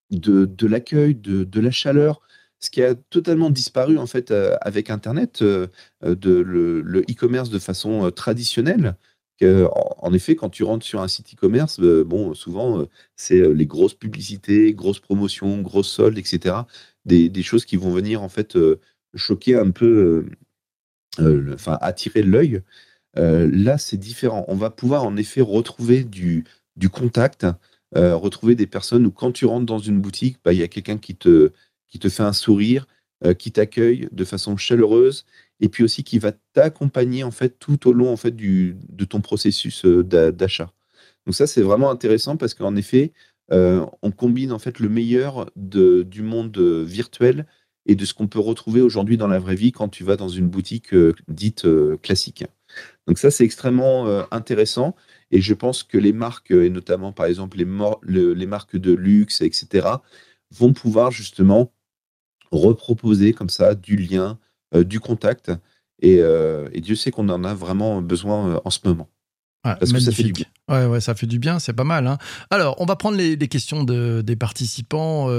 de, 0.09 0.67
l'accueil, 0.67 1.15
de, 1.15 1.59
la 1.59 1.71
chaleur, 1.71 2.21
ce 2.59 2.69
qui 2.69 2.81
a 2.81 2.95
totalement 2.95 3.49
disparu 3.49 3.97
en 3.97 4.05
fait 4.05 4.31
avec 4.61 4.89
Internet, 4.89 5.41
de 5.41 5.69
le 6.01 7.01
e-commerce 7.09 7.49
de 7.49 7.59
façon 7.59 8.11
traditionnelle 8.11 8.95
en 9.41 10.13
effet, 10.13 10.35
quand 10.35 10.49
tu 10.49 10.63
rentres 10.63 10.85
sur 10.85 11.01
un 11.01 11.07
site 11.07 11.33
e-commerce, 11.33 11.79
euh, 11.79 12.03
bon, 12.03 12.33
souvent, 12.33 12.79
euh, 12.81 12.89
c'est 13.15 13.39
euh, 13.39 13.53
les 13.53 13.65
grosses 13.65 13.93
publicités, 13.93 14.73
grosses 14.73 14.99
promotions, 14.99 15.61
grosses 15.61 15.89
soldes, 15.89 16.17
etc. 16.17 16.55
Des, 17.05 17.43
choses 17.43 17.65
qui 17.65 17.75
vont 17.75 17.91
venir 17.91 18.21
en 18.21 18.29
fait 18.29 18.57
choquer 19.15 19.55
un 19.55 19.71
peu, 19.71 20.25
enfin 21.19 21.77
attirer 21.81 22.23
l'œil. 22.23 22.61
là, 23.15 23.77
c'est 23.77 23.97
différent. 23.97 24.45
On 24.47 24.55
va 24.55 24.69
pouvoir 24.69 25.03
en 25.03 25.17
effet 25.17 25.41
retrouver 25.41 26.05
du, 26.05 26.45
contact, 26.93 27.45
retrouver 27.93 28.55
des 28.55 28.67
personnes 28.67 29.05
où 29.05 29.11
quand 29.11 29.33
tu 29.33 29.45
rentres 29.45 29.65
dans 29.65 29.79
une 29.79 29.99
boutique, 29.99 30.37
bah, 30.45 30.53
il 30.53 30.59
y 30.59 30.63
a 30.63 30.69
quelqu'un 30.69 30.97
qui 30.97 31.15
te, 31.15 31.51
qui 31.89 31.99
te 31.99 32.07
fait 32.07 32.23
un 32.23 32.33
sourire, 32.33 32.87
qui 33.37 33.51
t'accueille 33.51 34.07
de 34.13 34.23
façon 34.23 34.55
chaleureuse 34.55 35.25
et 35.63 35.69
puis 35.69 35.81
aussi 35.81 36.03
qui 36.03 36.19
va 36.19 36.33
t'accompagner 36.51 37.23
en 37.23 37.31
fait 37.31 37.57
tout 37.57 37.87
au 37.87 37.93
long 37.93 38.11
en 38.11 38.17
fait 38.17 38.35
du, 38.35 38.75
de 38.89 39.05
ton 39.05 39.21
processus 39.21 39.85
euh, 39.85 40.03
d'achat. 40.03 40.73
Donc 41.25 41.35
ça 41.35 41.47
c'est 41.47 41.61
vraiment 41.61 41.89
intéressant 41.89 42.35
parce 42.35 42.53
qu'en 42.53 42.75
effet 42.75 43.13
euh, 43.53 43.85
on 44.01 44.11
combine 44.11 44.51
en 44.51 44.59
fait 44.59 44.79
le 44.79 44.89
meilleur 44.89 45.49
de, 45.55 46.03
du 46.03 46.21
monde 46.21 46.57
euh, 46.57 46.83
virtuel 46.83 47.47
et 47.85 47.95
de 47.95 48.03
ce 48.03 48.13
qu'on 48.13 48.27
peut 48.27 48.41
retrouver 48.41 48.81
aujourd'hui 48.81 49.15
dans 49.15 49.29
la 49.29 49.39
vraie 49.39 49.55
vie 49.55 49.71
quand 49.71 49.87
tu 49.87 50.03
vas 50.03 50.17
dans 50.17 50.27
une 50.27 50.49
boutique 50.49 50.93
dite 51.29 51.65
classique. 52.01 52.43
Donc 53.07 53.17
ça 53.17 53.31
c'est 53.31 53.45
extrêmement 53.45 54.05
intéressant 54.31 54.95
et 55.31 55.39
je 55.39 55.53
pense 55.53 55.83
que 55.83 55.97
les 55.97 56.13
marques 56.13 56.51
et 56.51 56.69
notamment 56.69 57.13
par 57.13 57.25
exemple 57.25 57.57
les, 57.57 58.45
marques 58.45 58.77
de 58.77 58.91
luxe 58.91 59.41
etc 59.41 59.87
vont 60.51 60.73
pouvoir 60.73 61.11
justement 61.11 61.73
reproposer 62.51 63.33
comme 63.33 63.49
ça 63.49 63.75
du 63.75 63.97
lien, 63.97 64.39
du 64.73 64.99
contact. 64.99 65.51
Euh, 66.03 66.69
et, 66.73 66.81
Dieu 66.81 66.95
sait 66.95 67.11
qu'on 67.11 67.29
en 67.29 67.43
a 67.43 67.53
vraiment 67.53 68.01
besoin 68.01 68.49
euh, 68.49 68.59
en 68.65 68.69
ce 68.69 68.79
moment. 68.83 69.09
Parce 69.63 69.93
que 69.93 69.99
ça 69.99 70.11
fait 70.11 70.23
du 70.23 70.33
bien. 70.33 70.45
Ouais, 70.67 70.85
ouais, 70.87 70.99
ça 70.99 71.15
fait 71.15 71.25
du 71.25 71.39
bien, 71.39 71.57
c'est 71.57 71.71
pas 71.71 71.85
mal. 71.85 72.05
Hein. 72.05 72.17
Alors, 72.49 72.75
on 72.79 72.85
va 72.85 72.97
prendre 72.97 73.15
les, 73.15 73.37
questions 73.47 73.85
de, 73.85 74.21
des 74.21 74.35
participants. 74.35 75.29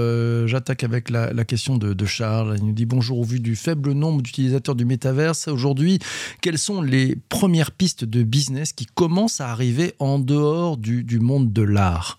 J'attaque 0.46 0.82
avec 0.82 1.10
la, 1.10 1.44
question 1.44 1.76
de, 1.76 2.06
Charles. 2.06 2.56
Il 2.56 2.64
nous 2.64 2.72
dit 2.72 2.86
Bonjour, 2.86 3.18
au 3.18 3.22
vu 3.22 3.38
du 3.38 3.54
faible 3.54 3.92
nombre 3.92 4.22
d'utilisateurs 4.22 4.76
du 4.76 4.86
métaverse 4.86 5.48
aujourd'hui, 5.48 5.98
quelles 6.40 6.56
sont 6.56 6.80
les 6.80 7.16
premières 7.16 7.70
pistes 7.70 8.06
de 8.06 8.22
business 8.22 8.72
qui 8.72 8.86
commencent 8.86 9.42
à 9.42 9.50
arriver 9.50 9.92
en 9.98 10.18
dehors 10.18 10.78
du, 10.78 11.04
du 11.04 11.20
monde 11.20 11.52
de 11.52 11.62
l'art? 11.62 12.18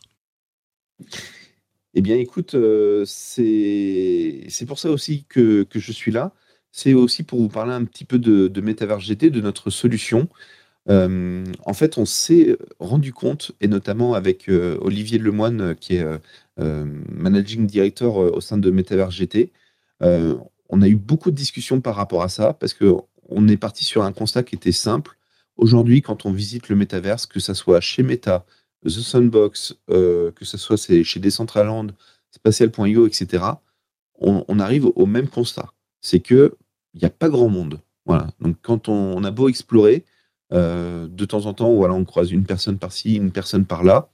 Eh 1.95 2.01
bien, 2.01 2.17
écoute, 2.17 2.55
c'est 3.07 4.65
pour 4.67 4.77
ça 4.77 4.91
aussi 4.91 5.25
que, 5.27 5.63
que 5.63 5.79
je 5.79 5.91
suis 5.91 6.11
là 6.11 6.35
c'est 6.75 6.93
aussi 6.93 7.23
pour 7.23 7.39
vous 7.39 7.47
parler 7.47 7.71
un 7.71 7.85
petit 7.85 8.03
peu 8.03 8.19
de, 8.19 8.61
Metaverse 8.61 9.05
GT, 9.05 9.29
de 9.29 9.39
notre 9.39 9.69
solution. 9.69 10.27
Euh, 10.89 11.45
en 11.65 11.73
fait, 11.73 11.97
on 11.97 12.03
s'est 12.03 12.57
rendu 12.79 13.13
compte, 13.13 13.53
et 13.61 13.69
notamment 13.69 14.13
avec 14.13 14.49
euh, 14.49 14.77
Olivier 14.81 15.17
Lemoine, 15.17 15.61
euh, 15.61 15.73
qui 15.73 15.95
est 15.95 16.05
managing 16.57 17.65
director 17.65 18.17
au 18.17 18.41
sein 18.41 18.57
de 18.57 18.69
Metaverse 18.71 19.15
GT, 19.15 19.53
on 20.01 20.81
a 20.81 20.87
eu 20.89 20.95
beaucoup 20.97 21.31
de 21.31 21.35
discussions 21.35 21.79
par 21.79 21.95
rapport 21.95 22.23
à 22.23 22.29
ça, 22.29 22.51
parce 22.51 22.73
qu'on 22.73 23.47
est 23.47 23.57
parti 23.57 23.85
sur 23.85 24.03
un 24.03 24.11
constat 24.11 24.43
qui 24.43 24.55
était 24.55 24.73
simple. 24.73 25.17
Aujourd'hui, 25.55 26.01
quand 26.01 26.25
on 26.25 26.33
visite 26.33 26.67
le 26.67 26.75
Metaverse, 26.75 27.25
que 27.25 27.39
ce 27.39 27.53
soit 27.53 27.79
chez 27.79 28.03
Meta, 28.03 28.45
The 28.83 28.89
Sunbox, 28.89 29.75
que 29.87 30.33
ce 30.41 30.57
soit 30.57 30.75
chez 31.03 31.19
Decentraland, 31.21 31.87
Spatial.io, 32.31 33.07
etc., 33.07 33.43
on, 34.19 34.43
on 34.49 34.59
arrive 34.59 34.87
au 34.95 35.05
même 35.05 35.29
constat. 35.29 35.69
C'est 36.01 36.19
que 36.19 36.57
il 36.95 36.99
n'y 36.99 37.05
a 37.05 37.11
pas 37.11 37.29
grand 37.29 37.49
monde. 37.49 37.81
Voilà. 38.05 38.27
Donc 38.39 38.57
quand 38.61 38.89
on, 38.89 39.23
a 39.23 39.31
beau 39.31 39.49
explorer, 39.49 40.05
euh, 40.53 41.07
de 41.07 41.25
temps 41.25 41.45
en 41.45 41.53
temps, 41.53 41.73
voilà, 41.73 41.93
on 41.93 42.05
croise 42.05 42.31
une 42.31 42.45
personne 42.45 42.79
par-ci, 42.79 43.15
une 43.15 43.31
personne 43.31 43.65
par-là. 43.65 44.09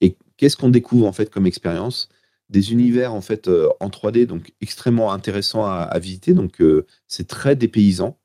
Et 0.00 0.16
qu'est-ce 0.36 0.56
qu'on 0.56 0.70
découvre 0.70 1.06
en 1.06 1.12
fait 1.12 1.30
comme 1.30 1.46
expérience? 1.46 2.08
Des 2.48 2.72
univers 2.72 3.14
en 3.14 3.20
fait 3.20 3.46
euh, 3.48 3.68
en 3.78 3.88
3D, 3.88 4.26
donc 4.26 4.52
extrêmement 4.60 5.12
intéressants 5.12 5.64
à, 5.66 5.98
visiter. 5.98 6.34
Donc 6.34 6.60
euh, 6.60 6.86
c'est 7.06 7.28
très 7.28 7.54
dépaysant. 7.54 8.18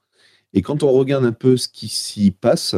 Et 0.53 0.62
quand 0.62 0.84
on 0.84 0.91
regarde 0.91 1.25
un 1.25 1.34
peu 1.34 1.58
ce 1.58 1.67
qui 1.67 1.89
s'y 1.89 2.31
passe, 2.31 2.75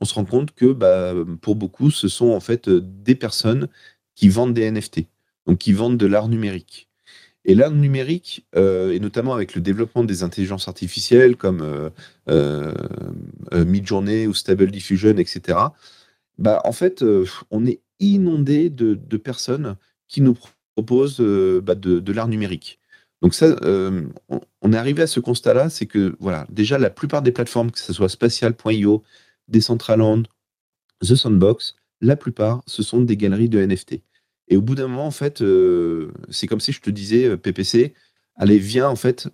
on 0.00 0.04
se 0.04 0.14
rend 0.14 0.24
compte 0.24 0.52
que 0.54 0.72
bah, 0.72 1.14
pour 1.40 1.54
beaucoup, 1.54 1.90
ce 1.90 2.08
sont 2.08 2.30
en 2.30 2.40
fait 2.40 2.68
des 2.68 3.14
personnes 3.14 3.68
qui 4.14 4.28
vendent 4.28 4.54
des 4.54 4.70
NFT, 4.70 5.06
donc 5.46 5.58
qui 5.58 5.72
vendent 5.72 5.96
de 5.96 6.06
l'art 6.06 6.28
numérique. 6.28 6.88
Et 7.44 7.54
l'art 7.54 7.72
numérique, 7.72 8.46
euh, 8.54 8.92
et 8.92 9.00
notamment 9.00 9.34
avec 9.34 9.54
le 9.54 9.60
développement 9.60 10.04
des 10.04 10.22
intelligences 10.22 10.68
artificielles 10.68 11.36
comme 11.36 11.60
euh, 11.60 11.90
euh, 12.28 13.64
Midjourney 13.64 14.26
ou 14.26 14.34
Stable 14.34 14.70
Diffusion, 14.70 15.16
etc., 15.16 15.58
bah, 16.38 16.60
en 16.64 16.72
fait, 16.72 17.04
on 17.50 17.66
est 17.66 17.80
inondé 18.00 18.70
de, 18.70 19.16
personnes 19.16 19.76
qui 20.08 20.22
nous 20.22 20.36
proposent 20.74 21.20
bah, 21.20 21.74
de, 21.74 22.12
l'art 22.12 22.28
numérique. 22.28 22.80
Donc 23.20 23.34
ça, 23.34 23.54
on, 23.60 24.72
est 24.72 24.76
arrivé 24.76 25.02
à 25.02 25.06
ce 25.06 25.20
constat-là, 25.20 25.68
c'est 25.68 25.86
que 25.86 26.16
voilà, 26.18 26.46
déjà 26.50 26.78
la 26.78 26.90
plupart 26.90 27.22
des 27.22 27.32
plateformes, 27.32 27.70
que 27.70 27.78
ce 27.78 27.92
soit 27.92 28.08
Spatial.io, 28.08 29.02
Decentraland, 29.48 30.24
The 31.00 31.14
Sandbox, 31.14 31.76
la 32.00 32.16
plupart, 32.16 32.62
ce 32.66 32.82
sont 32.82 33.00
des 33.02 33.16
galeries 33.16 33.48
de 33.48 33.64
NFT. 33.64 34.00
Et 34.48 34.56
au 34.56 34.62
bout 34.62 34.74
d'un 34.74 34.88
moment, 34.88 35.06
en 35.06 35.12
fait, 35.12 35.42
euh, 35.42 36.12
c'est 36.30 36.46
comme 36.46 36.60
si 36.60 36.72
je 36.72 36.80
te 36.80 36.90
disais, 36.90 37.24
euh, 37.24 37.36
PPC, 37.36 37.94
allez, 38.36 38.58
viens, 38.58 38.88
en 38.88 38.96
fait, 38.96 39.28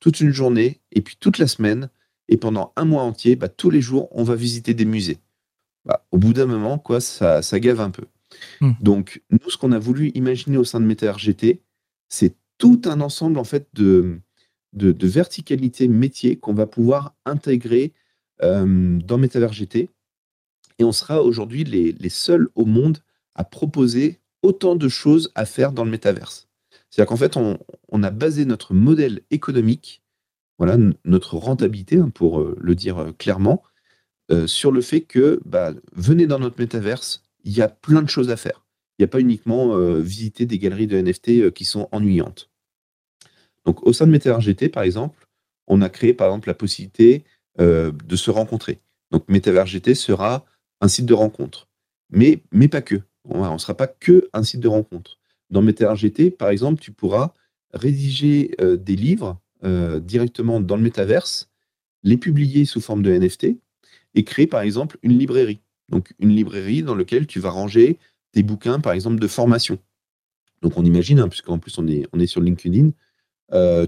toute 0.00 0.20
une 0.20 0.32
journée, 0.32 0.80
et 0.92 1.00
puis 1.00 1.16
toute 1.18 1.38
la 1.38 1.46
semaine, 1.46 1.88
et 2.28 2.36
pendant 2.36 2.72
un 2.76 2.84
mois 2.84 3.02
entier, 3.02 3.36
bah, 3.36 3.48
tous 3.48 3.70
les 3.70 3.80
jours, 3.80 4.08
on 4.12 4.24
va 4.24 4.34
visiter 4.36 4.74
des 4.74 4.84
musées. 4.84 5.18
Bah, 5.84 6.06
au 6.12 6.18
bout 6.18 6.32
d'un 6.32 6.46
moment, 6.46 6.78
quoi, 6.78 7.00
ça, 7.00 7.42
ça 7.42 7.58
gave 7.60 7.80
un 7.80 7.90
peu. 7.90 8.04
Hmm. 8.60 8.72
Donc, 8.80 9.22
nous, 9.30 9.50
ce 9.50 9.56
qu'on 9.56 9.72
a 9.72 9.78
voulu 9.78 10.10
imaginer 10.14 10.56
au 10.56 10.64
sein 10.64 10.80
de 10.80 10.86
MetaRGT, 10.86 11.62
c'est 12.08 12.36
tout 12.58 12.82
un 12.84 13.00
ensemble, 13.00 13.38
en 13.38 13.44
fait, 13.44 13.68
de, 13.72 14.20
de, 14.72 15.06
verticalité 15.06 15.88
métier 15.88 16.36
qu'on 16.36 16.54
va 16.54 16.66
pouvoir 16.66 17.14
intégrer 17.24 17.92
euh, 18.42 18.98
dans 18.98 19.18
MetaVerGT. 19.18 19.88
Et 20.78 20.84
on 20.84 20.92
sera 20.92 21.22
aujourd'hui 21.22 21.64
les, 21.64 21.92
les 21.92 22.08
seuls 22.08 22.48
au 22.54 22.64
monde 22.64 22.98
à 23.34 23.44
proposer 23.44 24.19
autant 24.42 24.76
de 24.76 24.88
choses 24.88 25.32
à 25.34 25.44
faire 25.44 25.72
dans 25.72 25.84
le 25.84 25.90
métaverse. 25.90 26.48
C'est-à-dire 26.90 27.08
qu'en 27.08 27.16
fait, 27.16 27.36
on, 27.36 28.02
a 28.02 28.10
basé 28.10 28.44
notre 28.44 28.74
modèle 28.74 29.22
économique, 29.30 30.02
voilà, 30.58 30.76
notre 31.04 31.36
rentabilité, 31.36 31.98
hein, 31.98 32.10
pour 32.10 32.40
euh, 32.40 32.56
le 32.60 32.74
dire 32.74 32.98
euh, 32.98 33.12
clairement, 33.12 33.62
euh, 34.30 34.46
sur 34.46 34.72
le 34.72 34.80
fait 34.80 35.02
que 35.02 35.40
bah, 35.44 35.72
venez 35.92 36.26
dans 36.26 36.38
notre 36.38 36.60
métaverse, 36.60 37.24
il 37.44 37.52
y 37.52 37.62
a 37.62 37.68
plein 37.68 38.02
de 38.02 38.08
choses 38.08 38.30
à 38.30 38.36
faire. 38.36 38.66
Il 38.98 39.02
n'y 39.02 39.04
a 39.04 39.08
pas 39.08 39.20
uniquement 39.20 39.74
visiter 40.00 40.44
des 40.44 40.58
galeries 40.58 40.86
de 40.86 41.00
NFT 41.00 41.52
qui 41.52 41.64
sont 41.64 41.88
ennuyantes. 41.90 42.50
Donc, 43.64 43.82
au 43.86 43.94
sein 43.94 44.06
de 44.06 44.12
Metaverse 44.12 44.44
GT, 44.44 44.68
par 44.68 44.82
exemple, 44.82 45.26
on 45.66 45.80
a 45.80 45.88
créé 45.88 46.12
par 46.12 46.26
exemple 46.26 46.48
la 46.48 46.54
possibilité 46.54 47.24
de 47.58 48.16
se 48.16 48.30
rencontrer. 48.30 48.82
Donc, 49.10 49.26
Metaverse 49.26 49.70
GT 49.70 49.94
sera 49.94 50.44
un 50.82 50.88
site 50.88 51.06
de 51.06 51.14
rencontre, 51.14 51.66
mais, 52.10 52.42
mais 52.52 52.68
pas 52.68 52.82
que 52.82 53.00
on 53.24 53.52
ne 53.52 53.58
sera 53.58 53.74
pas 53.74 53.86
que 53.86 54.28
un 54.32 54.42
site 54.42 54.60
de 54.60 54.68
rencontre. 54.68 55.18
Dans 55.50 55.62
MetaRGT, 55.62 56.30
par 56.30 56.50
exemple, 56.50 56.80
tu 56.80 56.92
pourras 56.92 57.34
rédiger 57.72 58.54
euh, 58.60 58.76
des 58.76 58.96
livres 58.96 59.38
euh, 59.64 60.00
directement 60.00 60.60
dans 60.60 60.76
le 60.76 60.82
métaverse, 60.82 61.48
les 62.02 62.16
publier 62.16 62.64
sous 62.64 62.80
forme 62.80 63.02
de 63.02 63.10
NFT 63.12 63.56
et 64.14 64.24
créer, 64.24 64.46
par 64.46 64.62
exemple, 64.62 64.98
une 65.02 65.18
librairie. 65.18 65.60
Donc, 65.88 66.14
une 66.18 66.30
librairie 66.30 66.82
dans 66.82 66.94
laquelle 66.94 67.26
tu 67.26 67.40
vas 67.40 67.50
ranger 67.50 67.98
tes 68.32 68.42
bouquins, 68.42 68.80
par 68.80 68.92
exemple, 68.92 69.20
de 69.20 69.26
formation. 69.26 69.78
Donc, 70.62 70.76
on 70.76 70.84
imagine, 70.84 71.18
hein, 71.18 71.28
puisqu'en 71.28 71.58
plus, 71.58 71.78
on 71.78 71.86
est, 71.88 72.06
on 72.12 72.20
est 72.20 72.26
sur 72.26 72.40
LinkedIn, 72.40 72.90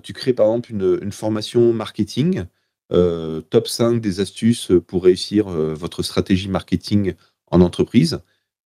tu 0.03 0.13
crées 0.13 0.33
par 0.33 0.47
exemple 0.47 0.73
une, 0.73 1.13
formation 1.13 1.73
marketing, 1.73 2.47
top 2.89 3.69
5 3.69 4.01
des 4.01 4.19
astuces 4.19 4.73
pour 4.89 5.05
réussir 5.05 5.47
votre 5.47 6.03
stratégie 6.03 6.49
marketing 6.49 7.15
en 7.47 7.61
entreprise. 7.61 8.19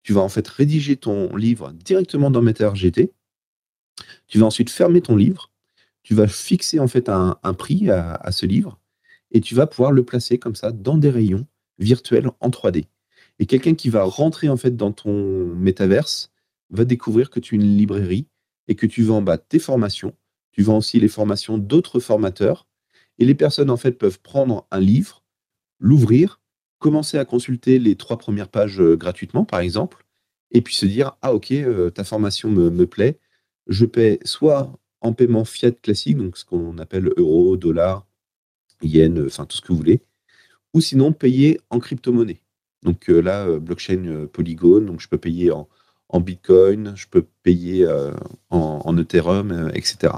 Tu 0.05 0.13
vas 0.13 0.21
en 0.21 0.29
fait 0.29 0.47
rédiger 0.47 0.97
ton 0.97 1.35
livre 1.35 1.73
directement 1.73 2.31
dans 2.31 2.43
MetaRGT. 2.43 3.11
Tu 4.29 4.39
vas 4.39 4.47
ensuite 4.47 4.71
fermer 4.71 5.01
ton 5.01 5.17
livre. 5.17 5.51
Tu 6.03 6.15
vas 6.15 6.29
fixer 6.29 6.79
en 6.79 6.87
fait 6.87 7.09
un, 7.09 7.35
prix 7.57 7.91
à, 7.91 8.31
ce 8.31 8.45
livre 8.45 8.79
et 9.31 9.41
tu 9.41 9.55
vas 9.55 9.67
pouvoir 9.67 9.91
le 9.91 10.05
placer 10.05 10.39
comme 10.39 10.55
ça 10.55 10.71
dans 10.71 10.99
des 10.99 11.09
rayons 11.09 11.47
virtuels 11.79 12.31
en 12.41 12.51
3D. 12.51 12.85
Et 13.39 13.47
quelqu'un 13.47 13.75
qui 13.75 13.89
va 13.89 14.05
rentrer 14.05 14.51
en 14.51 14.59
fait 14.59 14.77
dans 14.77 14.93
ton 14.93 15.47
métaverse 15.55 16.31
va 16.69 16.85
découvrir 16.85 17.31
que 17.31 17.41
tu 17.41 17.55
es 17.55 17.59
une 17.59 17.77
librairie 17.77 18.27
et 18.69 18.75
que 18.75 18.87
tu 18.87 19.03
vends 19.03 19.23
bas 19.23 19.39
tes 19.39 19.59
formations. 19.59 20.15
Tu 20.53 20.63
vends 20.63 20.77
aussi 20.77 21.01
les 21.01 21.09
formations 21.09 21.57
d'autres 21.57 21.99
formateurs. 21.99 22.67
Et 23.19 23.25
les 23.25 23.35
personnes 23.35 23.71
en 23.71 23.77
fait 23.79 23.93
peuvent 23.93 24.21
prendre 24.21 24.67
un 24.71 24.81
livre, 24.81 25.25
l'ouvrir, 25.79 26.41
commencer 26.85 27.17
à 27.17 27.25
consulter 27.25 27.79
les 27.79 27.97
trois 27.97 28.19
premières 28.19 28.51
pages 28.51 28.79
euh, 28.79 28.95
gratuitement, 28.95 29.47
par 29.47 29.61
exemple, 29.61 30.05
et 30.51 30.61
puis 30.61 30.75
se 30.75 30.85
dire 30.85 31.17
ah 31.23 31.33
ok, 31.33 31.51
euh, 31.53 31.89
ta 31.89 32.05
formation 32.05 32.51
me, 32.51 32.85
plaît, 32.85 33.19
je 33.69 33.87
paie 33.87 34.19
soit 34.27 34.71
en 35.01 35.15
paiement 35.15 35.47
fiat 35.47 35.71
classique, 35.71 36.19
donc 36.19 36.37
ce 36.37 36.45
qu'on 36.45 36.77
appelle 36.77 37.11
euro, 37.17 37.57
dollar, 37.57 38.07
yen, 38.83 39.25
enfin 39.25 39.47
tout 39.47 39.57
ce 39.57 39.63
que 39.63 39.69
vous 39.69 39.79
voulez, 39.79 40.03
ou 40.75 40.83
sinon 40.83 41.15
payer 41.15 41.59
en 41.71 41.79
crypto-monnaie. 41.79 42.43
Donc 42.83 43.09
euh, 43.09 43.23
là, 43.23 43.59
blockchain 43.59 44.27
Polygon, 44.31 44.83
donc 44.83 45.01
je 45.01 45.09
peux 45.09 45.17
payer 45.17 45.53
en, 45.53 45.67
Bitcoin, 46.21 46.93
je 46.97 47.07
peux 47.09 47.25
payer 47.43 47.89
en, 48.51 48.99
Ethereum, 48.99 49.71
etc. 49.75 50.13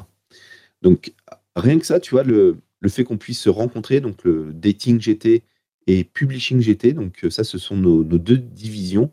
Donc 0.83 1.15
rien 1.55 1.79
que 1.79 1.87
ça, 1.87 2.01
tu 2.01 2.11
vois, 2.11 2.25
le, 2.25 2.57
le 2.81 2.89
fait 2.89 3.05
qu'on 3.05 3.19
puisse 3.19 3.41
se 3.41 3.51
rencontrer, 3.51 4.01
donc 4.01 4.25
le 4.25 4.53
dating 4.53 5.01
GT 5.01 5.45
et 5.87 6.05
Publishing 6.05 6.61
GT. 6.61 6.93
Donc 6.93 7.25
euh, 7.25 7.31
ça, 7.31 7.45
ce 7.45 7.59
sont 7.59 7.77
nos, 7.77 8.05
deux 8.05 8.39
divisions. 8.39 9.13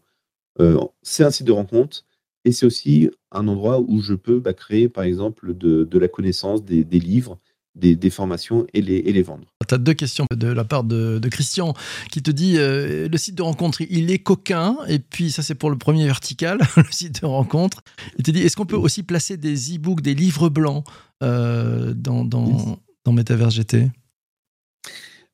Euh, 0.60 0.80
c'est 1.02 1.24
un 1.24 1.32
site 1.32 1.48
de 1.48 1.52
rencontre 1.52 2.06
et 2.46 2.52
c'est 2.52 2.66
aussi 2.66 3.10
un 3.32 3.48
endroit 3.48 3.80
où 3.80 4.02
je 4.02 4.14
peux 4.14 4.40
bah, 4.40 4.54
créer, 4.54 4.90
par 4.90 5.04
exemple, 5.04 5.56
de, 5.56 5.98
la 5.98 6.08
connaissance, 6.08 6.64
des, 6.64 6.84
livres, 7.00 7.40
des, 7.76 8.10
formations 8.10 8.68
et 8.74 8.82
les, 8.82 8.98
et 8.98 9.14
les 9.14 9.24
vendre. 9.24 9.48
Tu 9.68 9.74
as 9.74 9.78
deux 9.78 9.94
questions 9.94 10.26
de 10.32 10.48
la 10.48 10.66
part 10.66 10.84
de, 10.84 11.20
Christian 11.32 11.74
qui 12.12 12.22
te 12.22 12.30
dit 12.30 12.58
euh, 12.58 13.08
le 13.08 13.18
site 13.18 13.36
de 13.36 13.42
rencontre, 13.42 13.82
il 13.82 14.12
est 14.12 14.20
coquin. 14.20 14.78
Et 14.90 15.00
puis, 15.00 15.32
ça, 15.32 15.42
c'est 15.42 15.56
pour 15.56 15.70
le 15.70 15.78
premier 15.78 16.06
vertical, 16.06 16.60
le 16.78 16.92
site 16.92 17.22
de 17.22 17.26
rencontre. 17.26 17.82
Il 18.18 18.24
te 18.24 18.32
dit 18.32 18.42
est-ce 18.42 18.58
qu'on 18.58 18.66
peut 18.66 18.76
aussi 18.76 19.04
placer 19.04 19.38
des 19.38 19.76
e-books, 19.76 20.02
des 20.02 20.16
livres 20.16 20.50
blancs 20.50 20.84
dans, 21.22 21.94
dans, 21.96 22.78
dans 23.06 23.12
Metaverse 23.14 23.56
GT 23.56 23.90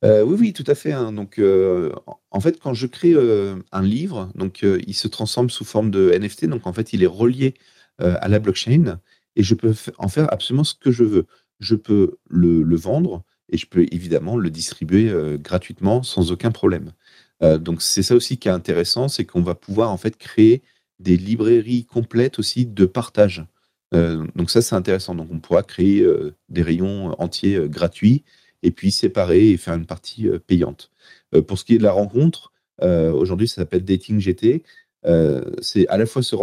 euh, 0.04 0.22
oui, 0.22 0.36
oui, 0.40 0.52
tout 0.52 0.64
à 0.66 0.74
fait, 0.74 0.92
hein. 0.92 1.12
Donc, 1.12 1.38
euh, 1.38 1.92
en 2.30 2.40
fait, 2.40 2.58
quand 2.58 2.72
je 2.74 2.86
crée, 2.86 3.12
euh, 3.12 3.56
un 3.72 3.82
livre, 3.82 4.30
donc, 4.34 4.62
il 4.62 4.94
se 4.94 5.08
transforme 5.08 5.50
sous 5.50 5.64
forme 5.64 5.90
de 5.90 6.10
NFT. 6.10 6.46
Donc, 6.46 6.66
en 6.66 6.72
fait, 6.72 6.92
il 6.92 7.02
est 7.02 7.06
relié, 7.06 7.54
à 8.02 8.28
la 8.28 8.38
blockchain 8.38 8.98
et 9.36 9.42
je 9.42 9.54
peux 9.54 9.74
en 9.98 10.08
faire 10.08 10.32
absolument 10.32 10.64
ce 10.64 10.72
que 10.72 10.90
je 10.90 11.04
veux. 11.04 11.26
Je 11.58 11.74
peux 11.74 12.16
le 12.30 12.76
vendre 12.76 13.24
et 13.50 13.58
je 13.58 13.66
peux 13.66 13.84
évidemment 13.92 14.38
le 14.38 14.48
distribuer, 14.48 15.12
gratuitement 15.38 16.02
sans 16.02 16.32
aucun 16.32 16.50
problème. 16.50 16.92
donc 17.42 17.82
c'est 17.82 18.02
ça 18.02 18.14
aussi 18.14 18.38
qui 18.38 18.48
est 18.48 18.52
intéressant, 18.52 19.08
c'est 19.08 19.26
qu'on 19.26 19.42
va 19.42 19.54
pouvoir, 19.54 19.90
en 19.90 19.98
fait, 19.98 20.16
créer 20.16 20.62
des 20.98 21.18
librairies 21.18 21.84
complètes 21.84 22.38
aussi 22.38 22.64
de 22.64 22.86
partage. 22.86 23.44
donc 23.92 24.50
ça, 24.50 24.62
c'est 24.62 24.74
intéressant. 24.74 25.14
Donc 25.14 25.28
on 25.30 25.38
pourra 25.38 25.62
créer, 25.62 26.02
des 26.48 26.62
rayons 26.62 27.14
entiers, 27.20 27.68
gratuits 27.68 28.24
et 28.62 28.70
puis 28.70 28.90
séparer 28.90 29.50
et 29.50 29.56
faire 29.56 29.74
une 29.74 29.86
partie 29.86 30.28
euh, 30.28 30.38
payante. 30.38 30.90
Euh, 31.34 31.42
pour 31.42 31.58
ce 31.58 31.64
qui 31.64 31.74
est 31.74 31.78
de 31.78 31.82
la 31.82 31.92
rencontre, 31.92 32.52
euh, 32.82 33.12
aujourd'hui, 33.12 33.48
ça 33.48 33.56
s'appelle 33.56 33.84
Dating 33.84 34.20
GT. 34.20 34.62
c'est 35.60 35.86
à 35.88 35.96
la 35.96 36.06
fois 36.06 36.22
se 36.22 36.34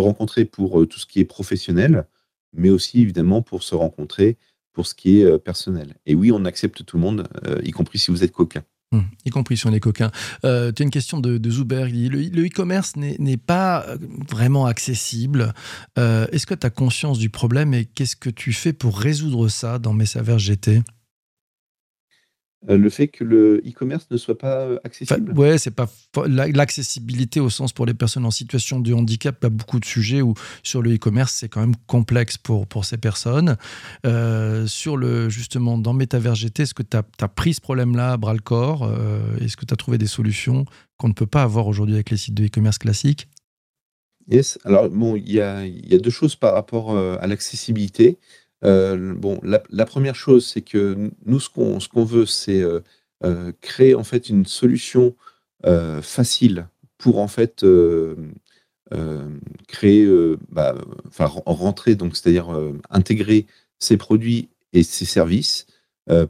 rencontrer, 0.00 0.44
pour 0.44 0.86
tout 0.86 0.98
ce 0.98 1.06
qui 1.06 1.20
est 1.20 1.24
professionnel, 1.24 2.06
mais 2.54 2.70
aussi 2.70 3.00
évidemment 3.00 3.42
pour 3.42 3.62
se 3.62 3.74
rencontrer 3.74 4.36
pour 4.72 4.86
ce 4.86 4.94
qui 4.94 5.20
est 5.20 5.38
personnel. 5.38 5.94
Et 6.06 6.14
oui, 6.14 6.30
on 6.30 6.44
accepte 6.44 6.84
tout 6.84 6.96
le 6.96 7.02
monde, 7.02 7.28
y 7.64 7.70
compris 7.70 7.98
si 7.98 8.10
vous 8.10 8.22
êtes 8.22 8.32
coquin. 8.32 8.62
Hum, 8.92 9.04
y 9.26 9.30
compris 9.30 9.56
si 9.56 9.66
on 9.66 9.72
est 9.72 9.80
coquin. 9.80 10.10
tu 10.42 10.46
as 10.46 10.80
une 10.80 10.90
question 10.90 11.20
de, 11.20 11.50
Zuber. 11.50 11.86
Il 11.88 12.10
dit 12.10 12.30
Le 12.30 12.46
e-commerce 12.46 12.94
n'est 12.96 13.36
pas 13.38 13.86
vraiment 14.30 14.66
accessible. 14.66 15.54
Est-ce 15.96 16.46
que 16.46 16.54
tu 16.54 16.66
as 16.66 16.70
conscience 16.70 17.18
du 17.18 17.30
problème 17.30 17.72
et 17.74 17.86
qu'est-ce 17.86 18.16
que 18.16 18.30
tu 18.30 18.52
fais 18.52 18.74
pour 18.74 18.98
résoudre 18.98 19.48
ça 19.48 19.78
dans 19.78 19.94
Messaverse 19.94 20.42
GT 20.42 20.82
le 22.66 22.90
fait 22.90 23.08
que 23.08 23.22
le 23.22 23.62
e-commerce 23.66 24.08
ne 24.10 24.16
soit 24.16 24.36
pas 24.36 24.62
euh, 24.62 24.78
accessible? 24.82 25.32
Ouais, 25.38 25.58
c'est 25.58 25.70
pas 25.70 25.88
l'accessibilité 26.26 27.38
au 27.38 27.50
sens 27.50 27.72
pour 27.72 27.86
les 27.86 27.94
personnes 27.94 28.24
en 28.24 28.30
situation 28.30 28.80
de 28.80 28.92
handicap. 28.92 29.36
Il 29.42 29.44
y 29.44 29.46
a 29.46 29.50
beaucoup 29.50 29.78
de 29.78 29.84
sujets 29.84 30.22
où 30.22 30.34
sur 30.64 30.82
le 30.82 30.94
e-commerce, 30.94 31.34
c'est 31.34 31.48
quand 31.48 31.60
même 31.60 31.76
complexe 31.86 32.36
pour, 32.36 32.66
pour 32.66 32.84
ces 32.84 32.98
personnes. 32.98 33.56
Euh, 34.06 34.66
sur 34.66 34.96
le, 34.96 35.28
justement, 35.28 35.78
dans 35.78 35.92
Metaverse 35.92 36.40
GT, 36.40 36.64
est-ce 36.64 36.74
que 36.74 36.82
tu 36.82 36.96
as, 36.96 37.28
pris 37.28 37.54
ce 37.54 37.60
problème-là 37.60 38.12
à 38.12 38.16
bras 38.16 38.34
le 38.34 38.40
corps 38.40 38.90
Est-ce 39.40 39.56
que 39.56 39.64
tu 39.64 39.72
as 39.72 39.76
trouvé 39.76 39.98
des 39.98 40.06
solutions 40.06 40.64
qu'on 40.96 41.08
ne 41.08 41.12
peut 41.14 41.26
pas 41.26 41.44
avoir 41.44 41.68
aujourd'hui 41.68 41.94
avec 41.94 42.10
les 42.10 42.16
sites 42.16 42.34
de 42.34 42.46
e-commerce 42.46 42.78
classiques? 42.78 43.28
Yes, 44.26 44.58
alors 44.64 44.90
bon, 44.90 45.16
il 45.16 45.30
y 45.30 45.40
a, 45.40 45.64
y 45.64 45.94
a, 45.94 45.98
deux 45.98 46.10
choses 46.10 46.36
par 46.36 46.54
rapport 46.54 46.96
à 46.96 47.26
l'accessibilité. 47.26 48.18
Euh, 48.64 49.14
bon, 49.14 49.40
la, 49.42 49.86
première 49.86 50.14
chose, 50.14 50.46
c'est 50.46 50.62
que 50.62 51.10
nous, 51.24 51.40
ce 51.40 51.48
qu'on 51.48 52.04
veut, 52.04 52.26
c'est 52.26 52.60
euh, 52.62 52.80
euh, 53.24 53.52
créer 53.60 53.94
en 53.94 54.04
fait 54.04 54.28
une 54.28 54.46
solution 54.46 55.14
facile 56.02 56.68
pour 56.98 57.18
en 57.18 57.26
fait 57.26 57.66
créer, 59.66 60.08
bah, 60.50 60.74
enfin 61.08 61.26
rentrer, 61.26 61.96
donc 61.96 62.16
c'est-à-dire 62.16 62.56
intégrer 62.90 63.46
ces 63.80 63.96
produits 63.96 64.48
et 64.72 64.84
ces 64.84 65.04
services. 65.04 65.66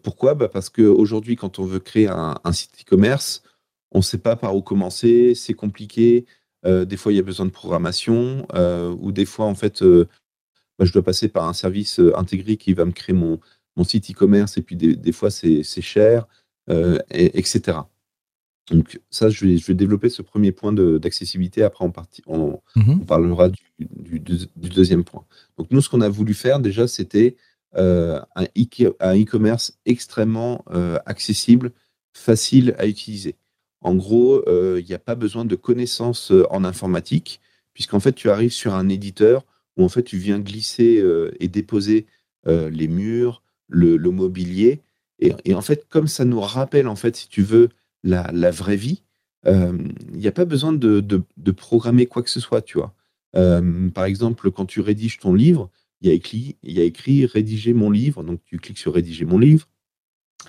pourquoi? 0.03 0.35
Bah 0.35 0.49
Parce 0.49 0.71
qu'aujourd'hui, 0.71 1.37
quand 1.37 1.59
on 1.59 1.65
veut 1.65 1.79
créer 1.79 2.09
un, 2.09 2.39
un 2.43 2.53
site 2.53 2.71
e-commerce, 2.81 3.43
on 3.93 3.99
ne 3.99 4.03
sait 4.03 4.19
pas 4.19 4.35
par 4.35 4.57
où 4.57 4.63
commencer, 4.63 5.35
c'est 5.35 5.53
compliqué. 5.53 6.25
des 6.65 6.97
fois, 6.97 7.13
il 7.13 7.17
y 7.17 7.21
a 7.21 7.23
besoin 7.23 7.45
de 7.45 7.51
programmation, 7.51 8.47
ou 8.99 9.13
des 9.13 9.27
fois, 9.27 9.45
en 9.45 9.55
fait, 9.55 9.85
je 10.85 10.93
dois 10.93 11.03
passer 11.03 11.29
par 11.29 11.49
un 11.49 11.53
service 11.53 12.01
euh, 12.01 12.17
intégré 12.17 12.57
qui 12.57 12.73
va 12.73 12.85
me 12.85 12.93
créer 12.93 13.15
mon, 13.15 13.41
mon 13.77 13.85
site 13.85 14.11
e-commerce 14.11 14.57
et 14.57 14.63
puis 14.63 14.77
des, 14.77 15.13
fois 15.13 15.31
c'est 15.31 15.63
cher, 15.81 16.27
euh, 16.71 16.99
etc. 17.11 17.79
Donc 18.71 19.01
ça, 19.11 19.31
je 19.31 19.47
vais, 19.47 19.57
je 19.57 19.67
vais, 19.67 19.75
développer 19.75 20.11
ce 20.11 20.21
premier 20.21 20.53
point 20.53 20.73
d'accessibilité. 20.73 21.63
Après, 21.63 21.85
on, 21.85 21.93
on, 22.27 22.61
mmh 22.77 22.91
on 23.01 23.05
parlera 23.05 23.49
du, 23.49 24.21
du, 24.21 24.47
deuxième 24.57 25.05
point. 25.05 25.25
Donc 25.57 25.69
nous, 25.71 25.81
ce 25.81 25.89
qu'on 25.89 26.03
a 26.03 26.09
voulu 26.09 26.35
faire 26.35 26.61
déjà, 26.61 26.87
c'était 26.87 27.37
euh, 27.77 28.21
un 28.37 28.45
e-commerce 29.17 29.79
extrêmement 29.87 30.65
accessible, 31.07 31.73
facile 32.13 32.75
à 32.79 32.87
utiliser. 32.87 33.37
En 33.81 33.95
gros, 33.95 34.45
il 34.77 34.85
n'y 34.85 34.95
a 34.95 34.99
pas 34.99 35.15
besoin 35.15 35.47
de 35.47 35.57
connaissances 35.57 36.33
en 36.51 36.65
informatique, 36.65 37.41
puisqu'en 37.73 38.01
fait, 38.01 38.13
tu 38.13 38.29
arrives 38.29 38.53
sur 38.53 38.75
un 38.75 38.91
éditeur 38.91 39.47
où 39.79 39.85
en 39.85 39.89
fait 39.89 40.03
tu 40.03 40.19
viens 40.19 40.41
glisser 40.41 40.99
euh, 40.99 41.31
et 41.41 41.49
déposer 41.49 42.07
euh, 42.47 42.69
les 42.69 42.89
murs, 42.89 43.43
le, 43.69 43.97
mobilier. 44.11 44.83
Et, 45.21 45.55
en 45.55 45.63
fait, 45.63 45.87
comme 45.89 46.07
ça 46.07 46.25
nous 46.25 46.41
rappelle, 46.41 46.87
en 46.87 46.95
fait, 46.95 47.17
si 47.17 47.29
tu 47.29 47.43
veux, 47.43 47.71
la, 48.05 48.51
vraie 48.51 48.77
vie, 48.77 49.03
euh, 49.47 49.77
il 50.13 50.19
n'y 50.19 50.29
a 50.29 50.33
pas 50.33 50.45
besoin 50.45 50.73
de, 50.73 51.23
programmer 51.57 52.07
quoi 52.07 52.23
que 52.23 52.31
ce 52.31 52.41
soit, 52.41 52.63
tu 52.63 52.79
vois. 52.79 52.95
par 53.33 54.05
exemple, 54.05 54.51
quand 54.51 54.67
tu 54.67 54.81
rédiges 54.81 55.19
ton 55.19 55.35
livre, 55.35 55.71
il 56.01 56.09
y, 56.09 56.13
a 56.13 56.15
écrit, 56.15 56.57
écrit 56.63 57.27
rédiger 57.27 57.75
mon 57.75 57.91
livre, 57.91 58.23
donc 58.23 58.41
tu 58.45 58.59
cliques 58.59 58.79
sur 58.79 58.95
rédiger 58.95 59.25
mon 59.25 59.39
livre. 59.39 59.67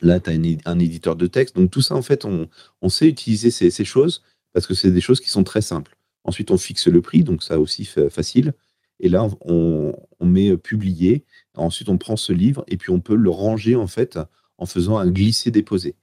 Là, 0.04 0.20
tu 0.20 0.30
as 0.30 0.34
un, 0.66 0.80
éditeur 0.80 1.16
de 1.16 1.26
texte. 1.26 1.56
Donc 1.56 1.72
tout 1.72 1.82
ça, 1.82 1.96
en 1.96 2.04
fait, 2.04 2.26
on, 2.26 2.90
sait 2.90 3.08
utiliser 3.08 3.50
ces, 3.50 3.72
ces, 3.72 3.86
choses 3.86 4.22
parce 4.54 4.68
que 4.68 4.76
c'est 4.76 4.92
des 4.92 5.02
choses 5.02 5.20
qui 5.20 5.30
sont 5.30 5.44
très 5.44 5.62
simples. 5.62 5.98
Ensuite, 6.24 6.52
on 6.52 6.58
fixe 6.58 6.88
le 6.88 7.02
prix, 7.02 7.24
donc 7.24 7.42
ça 7.42 7.60
aussi 7.60 7.86
facile. 7.86 8.54
Et 9.00 9.10
là, 9.10 9.28
on, 9.42 9.94
met 10.22 10.56
publier. 10.58 11.26
Ensuite, 11.56 11.90
on 11.90 11.98
prend 11.98 12.16
ce 12.16 12.34
livre 12.34 12.64
et 12.68 12.78
puis 12.78 12.92
on 12.92 13.00
peut 13.00 13.16
le 13.16 13.30
ranger 13.30 13.76
en 13.76 13.88
fait 13.88 14.20
en 14.58 14.66
faisant 14.66 14.98
un 14.98 15.10
glisser-déposer. 15.10 15.96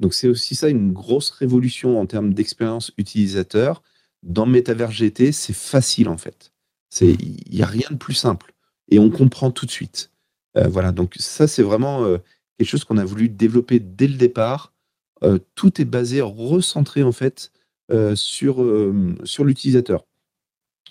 Donc 0.00 0.14
c'est 0.14 0.28
aussi 0.28 0.54
ça 0.54 0.68
une 0.68 0.92
grosse 0.92 1.30
révolution 1.30 2.00
en 2.00 2.06
termes 2.06 2.34
d'expérience 2.34 2.92
utilisateur. 2.98 3.82
Dans 4.22 4.46
Metaverse 4.46 4.94
GT, 4.94 5.32
c'est 5.32 5.54
facile 5.54 6.08
en 6.08 6.18
fait. 6.18 6.52
Il 7.00 7.36
n'y 7.50 7.62
a 7.62 7.66
rien 7.66 7.88
de 7.90 7.96
plus 7.96 8.14
simple. 8.14 8.54
Et 8.90 8.98
on 8.98 9.10
comprend 9.10 9.50
tout 9.50 9.66
de 9.66 9.70
suite. 9.70 10.12
Euh, 10.56 10.68
voilà, 10.68 10.92
donc 10.92 11.14
ça 11.18 11.46
c'est 11.46 11.62
vraiment 11.62 12.04
euh, 12.04 12.18
quelque 12.58 12.68
chose 12.68 12.84
qu'on 12.84 12.98
a 12.98 13.04
voulu 13.04 13.28
développer 13.28 13.80
dès 13.80 14.06
le 14.06 14.14
départ. 14.14 14.72
Euh, 15.22 15.38
tout 15.54 15.80
est 15.80 15.84
basé, 15.86 16.20
recentré 16.20 17.02
en 17.02 17.12
fait 17.12 17.50
sur, 18.14 18.64
sur 19.24 19.44
l'utilisateur. 19.44 20.06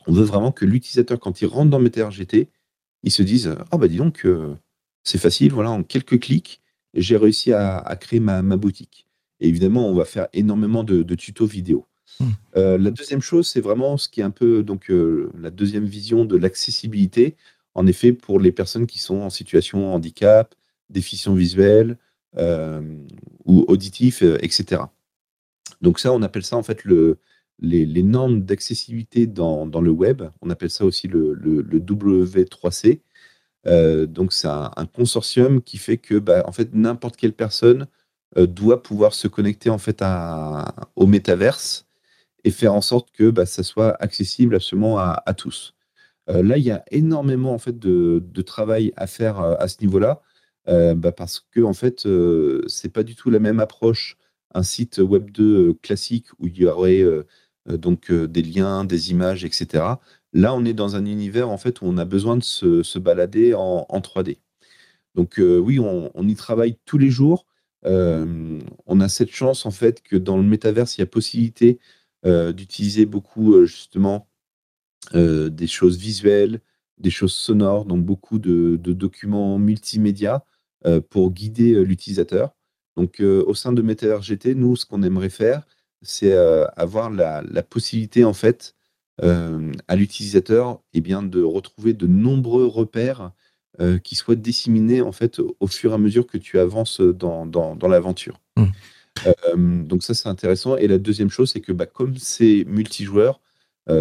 On 0.08 0.14
veut 0.14 0.24
vraiment 0.24 0.52
que 0.52 0.66
l'utilisateur, 0.66 1.20
quand 1.20 1.42
il 1.42 1.48
rentre 1.48 1.70
dans 1.70 2.10
GT, 2.10 2.50
il 3.04 3.12
se 3.12 3.24
dise 3.24 3.56
Ah, 3.72 3.78
bah 3.78 3.88
dis 3.88 3.98
donc, 3.98 4.26
euh, 4.26 4.56
c'est 5.04 5.18
facile, 5.18 5.52
voilà, 5.52 5.72
en 5.72 5.84
quelques 5.84 6.20
clics, 6.20 6.62
j'ai 6.94 7.18
réussi 7.18 7.54
à, 7.54 7.98
créer 8.00 8.20
ma, 8.20 8.42
boutique. 8.58 9.08
Et 9.40 9.48
évidemment, 9.48 9.88
on 9.88 9.94
va 9.94 10.06
faire 10.06 10.28
énormément 10.34 10.84
de, 10.84 11.16
tutos 11.16 11.46
vidéo. 11.46 11.88
Mmh. 12.20 12.26
Euh, 12.58 12.78
la 12.78 12.92
deuxième 12.92 13.22
chose, 13.22 13.48
c'est 13.48 13.62
vraiment 13.62 13.98
ce 13.98 14.08
qui 14.08 14.22
est 14.22 14.24
un 14.24 14.32
peu 14.32 14.62
donc 14.62 14.92
euh, 14.92 15.32
la 15.40 15.50
deuxième 15.50 15.86
vision 15.86 16.26
de 16.26 16.38
l'accessibilité. 16.38 17.36
En 17.74 17.88
effet, 17.88 18.14
pour 18.14 18.40
les 18.40 18.52
personnes 18.52 18.86
qui 18.86 19.00
sont 19.00 19.22
en 19.22 19.32
situation 19.32 19.80
de 19.80 19.86
handicap, 19.86 20.54
déficience 20.90 21.38
visuelle 21.38 21.98
euh, 22.38 22.82
ou 23.46 23.66
auditif, 23.68 24.22
etc. 24.22 24.84
Donc 25.82 26.00
ça, 26.00 26.14
on 26.14 26.22
appelle 26.22 26.44
ça 26.44 26.56
en 26.56 26.64
fait 26.64 26.84
le, 26.84 27.18
les, 27.64 28.04
normes 28.04 28.42
d'accessibilité 28.42 29.26
dans, 29.26 29.66
le 29.66 29.92
web. 29.92 30.24
On 30.42 30.50
appelle 30.50 30.70
ça 30.70 30.86
aussi 30.86 31.08
le, 31.08 31.36
W3C. 31.36 33.00
Euh, 33.66 34.06
donc 34.06 34.34
c'est 34.34 34.50
un, 34.50 34.86
consortium 34.94 35.62
qui 35.62 35.78
fait 35.78 35.98
que 35.98 36.16
bah, 36.16 36.44
en 36.46 36.52
fait 36.52 36.74
n'importe 36.74 37.16
quelle 37.16 37.32
personne 37.32 37.88
euh, 38.38 38.46
doit 38.46 38.84
pouvoir 38.84 39.14
se 39.14 39.30
connecter 39.30 39.70
en 39.70 39.78
fait 39.78 40.04
au 40.98 41.08
métaverse 41.08 41.88
et 42.44 42.52
faire 42.52 42.74
en 42.74 42.82
sorte 42.82 43.10
que 43.12 43.30
bah, 43.30 43.46
ça 43.46 43.64
soit 43.64 43.96
accessible 44.04 44.56
absolument 44.56 44.98
à, 45.00 45.34
tous. 45.38 45.76
Euh, 46.30 46.44
là, 46.44 46.58
il 46.58 46.64
y 46.64 46.72
a 46.72 46.84
énormément 46.92 47.54
en 47.54 47.58
fait 47.58 47.80
de, 47.80 48.42
travail 48.42 48.92
à 48.98 49.08
faire 49.08 49.40
à 49.40 49.68
ce 49.70 49.78
niveau-là 49.80 50.22
bah, 50.68 51.12
parce 51.14 51.46
que 51.52 51.62
en 51.62 51.74
fait 51.74 52.08
c'est 52.68 52.92
pas 52.92 53.04
du 53.04 53.16
tout 53.16 53.30
la 53.30 53.40
même 53.40 53.62
approche 53.62 54.18
un 54.54 54.64
site 54.64 54.98
web 54.98 55.32
2 55.32 55.76
classique 55.82 56.28
où 56.40 56.48
il 56.48 56.58
y 56.58 56.66
aurait 56.66 57.04
donc 57.68 58.12
euh, 58.12 58.28
des 58.28 58.42
liens, 58.42 58.86
des 58.86 59.12
images, 59.12 59.46
etc. 59.46 59.86
Là, 60.34 60.54
on 60.54 60.66
est 60.66 60.74
dans 60.74 60.96
un 60.96 61.06
univers 61.06 61.50
en 61.50 61.58
fait 61.58 61.82
où 61.82 61.86
on 61.86 61.98
a 61.98 62.06
besoin 62.06 62.38
de 62.38 62.44
se, 62.44 63.00
balader 63.00 63.54
en, 63.54 63.86
3D. 64.00 64.40
Donc 65.16 65.40
euh, 65.40 65.58
oui, 65.58 65.80
on, 65.80 66.28
y 66.28 66.36
travaille 66.36 66.78
tous 66.86 66.98
les 66.98 67.10
jours. 67.10 67.46
on 67.84 69.00
a 69.00 69.10
cette 69.10 69.32
chance 69.32 69.66
en 69.66 69.72
fait 69.72 70.02
que 70.02 70.16
dans 70.16 70.38
le 70.38 70.44
métaverse, 70.44 70.98
il 70.98 71.02
y 71.02 71.04
a 71.04 71.08
possibilité 71.08 71.80
d'utiliser 72.26 73.06
beaucoup 73.06 73.66
justement 73.66 74.28
des 75.14 75.68
choses 75.68 75.98
visuelles, 75.98 76.62
des 76.98 77.12
choses 77.12 77.34
sonores, 77.34 77.86
donc 77.86 78.04
beaucoup 78.04 78.40
de, 78.40 78.76
documents 78.78 79.60
multimédia 79.60 80.44
pour 81.10 81.32
guider 81.32 81.84
l'utilisateur. 81.86 82.56
Donc 82.98 83.20
au 83.20 83.54
sein 83.54 83.72
de 83.72 83.82
Metaverse 83.84 84.26
GT, 84.26 84.56
nous, 84.56 84.76
ce 84.76 84.86
qu'on 84.86 85.04
aimerait 85.04 85.30
faire, 85.30 85.64
c'est 86.04 86.34
euh, 86.34 86.66
avoir 86.76 87.10
la, 87.10 87.42
possibilité, 87.64 88.24
en 88.24 88.34
fait, 88.34 88.76
euh, 89.22 89.72
à 89.88 89.96
l'utilisateur 89.96 90.82
eh 90.94 91.02
bien, 91.02 91.24
de 91.24 91.42
retrouver 91.42 91.94
de 91.94 92.08
nombreux 92.08 92.66
repères 92.66 93.32
euh, 93.80 93.98
qui 93.98 94.16
soient 94.16 94.36
disséminés, 94.36 95.02
en 95.02 95.12
fait, 95.12 95.40
au 95.60 95.68
fur 95.68 95.92
et 95.92 95.96
à 95.96 95.98
mesure 95.98 96.28
que 96.28 96.38
tu 96.38 96.60
avances 96.60 97.02
dans, 97.02 97.46
dans, 97.46 97.88
l'aventure. 97.88 98.40
Mmh. 98.58 99.88
donc 99.88 100.04
ça, 100.04 100.14
c'est 100.14 100.30
intéressant. 100.30 100.78
Et 100.78 100.88
la 100.88 100.98
deuxième 100.98 101.30
chose, 101.30 101.52
c'est 101.52 101.62
que 101.62 101.72
bah, 101.72 101.86
comme 101.86 102.18
c'est 102.18 102.66
multijoueur, 102.68 103.40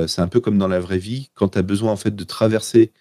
c'est 0.07 0.21
un 0.21 0.29
peu 0.29 0.41
comme 0.41 0.59
dans 0.59 0.69
la 0.69 0.79
vraie 0.79 0.99
vie, 0.99 1.31
quand 1.35 1.51
tu 1.51 1.59
as 1.59 1.63
besoin, 1.63 1.93
en 1.93 1.97
fait, 1.97 2.15
de 2.15 2.25
traverser 2.25 2.93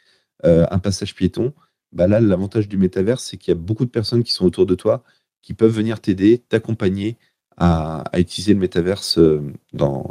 un 0.44 0.80
passage 0.80 1.14
piéton, 1.16 1.54
bah 1.92 2.08
là, 2.08 2.20
l'avantage 2.20 2.68
du 2.68 2.78
métaverse, 2.78 3.24
c'est 3.24 3.38
qu'il 3.38 3.52
y 3.52 3.58
a 3.58 3.60
beaucoup 3.60 3.86
de 3.86 3.90
personnes 3.90 4.24
qui 4.24 4.32
sont 4.32 4.46
autour 4.46 4.66
de 4.66 4.76
toi, 4.76 5.04
qui 5.42 5.54
peuvent 5.54 5.72
venir 5.72 6.00
t'aider, 6.00 6.40
t'accompagner, 6.50 7.18
à, 7.62 8.20
utiliser 8.20 8.54
le 8.54 8.60
métaverse 8.60 9.20
euh, 9.20 9.40
dans, 9.72 10.10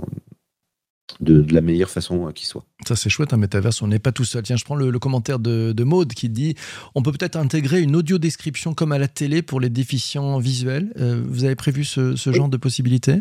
de, 1.19 1.45
la 1.53 1.61
meilleure 1.61 1.91
façon 1.91 2.29
euh, 2.29 2.33
qui 2.33 2.47
soit. 2.47 2.65
Ça, 2.87 2.95
c'est 2.95 3.11
chouette, 3.11 3.33
un 3.33 3.39
métaverse, 3.39 3.83
on 3.83 3.89
n'est 3.89 3.99
pas 3.99 4.13
tout 4.13 4.25
seul. 4.25 4.45
Tiens, 4.45 4.57
je 4.57 4.65
prends 4.65 4.77
le, 4.77 4.97
commentaire 4.99 5.41
de, 5.41 5.73
de, 5.73 5.85
Maude 5.85 6.15
qui 6.15 6.29
dit 6.29 6.55
on 6.95 7.03
peut 7.03 7.11
peut-être 7.11 7.37
intégrer 7.37 7.83
une 7.83 7.97
audio 7.97 8.19
description 8.19 8.73
comme 8.73 8.93
à 8.93 8.99
la 8.99 9.09
télé 9.09 9.43
pour 9.43 9.59
les 9.59 9.69
déficients 9.69 10.39
visuels. 10.39 10.93
Euh, 10.99 11.23
vous 11.27 11.45
avez 11.45 11.57
prévu 11.57 11.85
ce, 11.85 12.15
genre 12.15 12.49
de 12.49 12.57
possibilité? 12.57 13.17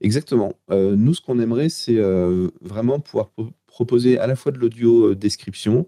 Exactement. 0.00 0.54
nous, 0.70 1.14
ce 1.14 1.20
qu'on 1.20 1.38
aimerait, 1.38 1.68
c'est 1.68 2.00
vraiment 2.62 2.98
pouvoir 2.98 3.30
proposer 3.68 4.18
à 4.18 4.26
la 4.26 4.34
fois 4.34 4.50
de 4.50 4.58
l'audio 4.58 5.14
description 5.14 5.86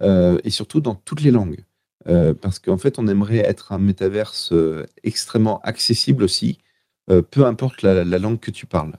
et 0.00 0.50
surtout 0.50 0.80
dans 0.80 0.96
toutes 0.96 1.20
les 1.20 1.30
langues. 1.30 1.62
Parce 2.04 2.58
qu'en 2.58 2.78
fait, 2.78 2.98
on 2.98 3.06
aimerait 3.06 3.38
être 3.38 3.70
un 3.70 3.78
métaverse 3.78 4.52
extrêmement 5.04 5.60
accessible 5.60 6.24
aussi, 6.24 6.58
peu 7.06 7.44
importe 7.44 7.82
la, 7.82 8.04
langue 8.04 8.40
que 8.40 8.50
tu 8.50 8.66
parles. 8.66 8.94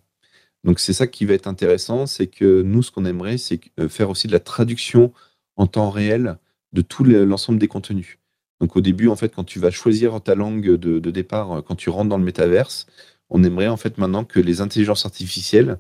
Donc 0.64 0.80
c'est 0.80 0.94
ça 0.94 1.08
qui 1.08 1.26
va 1.26 1.34
être 1.34 1.48
intéressant, 1.48 2.06
c'est 2.06 2.28
que 2.28 2.62
nous, 2.62 2.84
ce 2.84 2.92
qu'on 2.92 3.06
aimerait, 3.06 3.38
c'est 3.38 3.60
faire 3.90 4.10
aussi 4.10 4.28
de 4.28 4.32
la 4.32 4.40
traduction 4.40 5.14
en 5.56 5.68
temps 5.68 5.90
réel 5.90 6.38
de 6.74 6.82
tout 6.82 7.04
l'ensemble 7.04 7.60
des 7.60 7.68
contenus. 7.68 8.18
Donc 8.60 8.76
au 8.76 8.82
début, 8.82 9.08
en 9.08 9.16
fait, 9.16 9.36
quand 9.36 9.44
tu 9.44 9.60
vas 9.60 9.72
choisir 9.72 10.22
ta 10.22 10.36
langue 10.36 10.76
de, 10.76 11.00
de, 11.00 11.12
départ, 11.12 11.64
quand 11.66 11.76
tu 11.76 11.90
rentres 11.90 12.10
dans 12.10 12.18
le 12.18 12.24
métaverse, 12.24 12.88
on 13.30 13.44
aimerait 13.44 13.68
en 13.68 13.78
fait 13.78 13.98
maintenant 13.98 14.26
que 14.26 14.40
les 14.40 14.62
intelligences 14.62 15.06
artificielles 15.06 15.80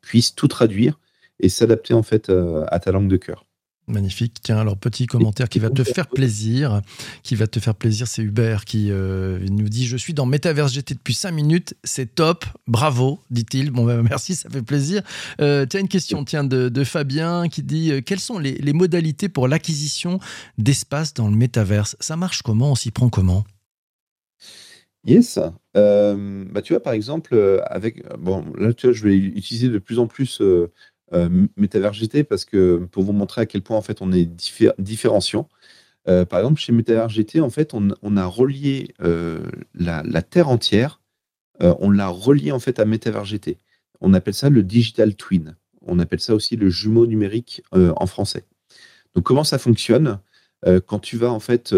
puissent 0.00 0.34
tout 0.34 0.48
traduire 0.48 0.98
et 1.38 1.48
s'adapter 1.48 1.94
en 1.94 2.02
fait 2.02 2.30
à 2.30 2.80
ta 2.80 2.92
langue 2.92 3.08
de 3.08 3.16
cœur. 3.16 3.46
Magnifique. 3.88 4.36
Tiens, 4.40 4.58
alors 4.58 4.76
petit 4.76 5.06
commentaire 5.06 5.48
qui 5.48 5.58
va 5.58 5.68
te 5.68 5.82
faire 5.82 6.06
plaisir. 6.06 6.82
Qui 7.24 7.34
va 7.34 7.48
te 7.48 7.58
faire 7.58 7.74
plaisir, 7.74 8.06
c'est 8.06 8.22
Hubert 8.22 8.64
qui 8.64 8.92
euh, 8.92 9.40
nous 9.50 9.68
dit 9.68 9.86
Je 9.86 9.96
suis 9.96 10.14
dans 10.14 10.24
Metaverse 10.24 10.72
GT 10.72 10.94
depuis 10.94 11.14
5 11.14 11.32
minutes, 11.32 11.74
c'est 11.82 12.14
top, 12.14 12.44
bravo, 12.68 13.18
dit-il. 13.30 13.72
Bon, 13.72 13.84
ben, 13.84 14.02
merci, 14.08 14.36
ça 14.36 14.48
fait 14.48 14.62
plaisir. 14.62 15.02
Euh, 15.40 15.66
tu 15.66 15.76
as 15.76 15.80
une 15.80 15.88
question 15.88 16.24
tiens, 16.24 16.44
de, 16.44 16.84
Fabien 16.84 17.48
qui 17.48 17.64
dit 17.64 17.90
euh, 17.90 18.00
Quelles 18.00 18.20
sont 18.20 18.38
les, 18.38 18.72
modalités 18.72 19.28
pour 19.28 19.48
l'acquisition 19.48 20.20
d'espace 20.58 21.12
dans 21.12 21.28
le 21.28 21.36
Metaverse? 21.36 21.96
Ça 21.98 22.16
marche 22.16 22.42
comment? 22.42 22.70
On 22.70 22.74
s'y 22.76 22.92
prend 22.92 23.08
comment? 23.08 23.44
Yes. 25.04 25.40
bah, 25.74 26.62
tu 26.62 26.72
vois, 26.72 26.82
par 26.82 26.92
exemple, 26.92 27.60
avec. 27.66 28.00
Bon, 28.16 28.44
là, 28.56 28.72
tu 28.72 28.86
vois, 28.86 28.94
je 28.94 29.02
vais 29.02 29.16
utiliser 29.16 29.68
de 29.68 29.78
plus 29.78 29.98
en 29.98 30.06
plus 30.06 30.40
euh, 31.14 31.46
Metaverse 31.56 31.96
GT 31.96 32.24
parce 32.24 32.44
que 32.44 32.86
pour 32.90 33.02
vous 33.02 33.12
montrer 33.12 33.42
à 33.42 33.46
quel 33.46 33.62
point 33.62 33.76
en 33.76 33.82
fait 33.82 34.00
on 34.00 34.12
est 34.12 34.28
différenciant. 34.78 35.48
Euh, 36.08 36.24
par 36.24 36.40
exemple, 36.40 36.60
chez 36.60 36.72
Metaverse 36.72 37.12
GT, 37.12 37.40
en 37.40 37.50
fait, 37.50 37.74
on, 37.74 38.16
a 38.16 38.26
relié 38.26 38.92
euh, 39.02 39.44
la, 39.74 40.02
Terre 40.22 40.48
entière, 40.48 41.00
on 41.60 41.90
l'a 41.90 42.08
relié 42.08 42.50
en 42.50 42.58
fait 42.58 42.80
à 42.80 42.84
Metaverse 42.84 43.28
GT. 43.28 43.58
On 44.00 44.14
appelle 44.14 44.34
ça 44.34 44.50
le 44.50 44.64
digital 44.64 45.14
twin. 45.14 45.56
On 45.82 46.00
appelle 46.00 46.18
ça 46.18 46.34
aussi 46.34 46.56
le 46.56 46.68
jumeau 46.70 47.06
numérique 47.06 47.62
en 47.72 48.06
français. 48.06 48.46
Donc, 49.14 49.22
comment 49.22 49.44
ça 49.44 49.58
fonctionne 49.58 50.18
Quand 50.86 50.98
tu 50.98 51.16
vas 51.16 51.30
en 51.30 51.38
fait 51.38 51.72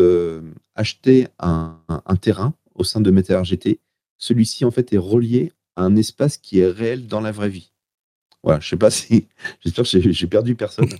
acheter 0.75 1.29
un, 1.39 1.77
terrain 2.19 2.55
au 2.75 2.83
sein 2.83 3.03
de 3.03 3.11
Metaverse 3.11 3.49
GT, 3.49 3.79
celui-ci 4.17 4.65
en 4.65 4.71
fait 4.71 4.95
est 4.95 4.99
relié 4.99 5.53
à 5.77 5.83
un 5.83 5.97
espace 5.97 6.39
qui 6.39 6.61
est 6.61 6.71
réel 6.71 7.09
dans 7.09 7.21
la 7.21 7.31
vraie 7.31 7.51
vie. 7.51 7.74
Voilà, 8.45 8.61
je 8.61 8.69
sais 8.69 8.77
pas 8.77 8.91
si. 8.93 9.27
J'espère 9.61 9.85
que 9.85 10.13
j'ai 10.13 10.27
perdu 10.29 10.55
personne. 10.55 10.89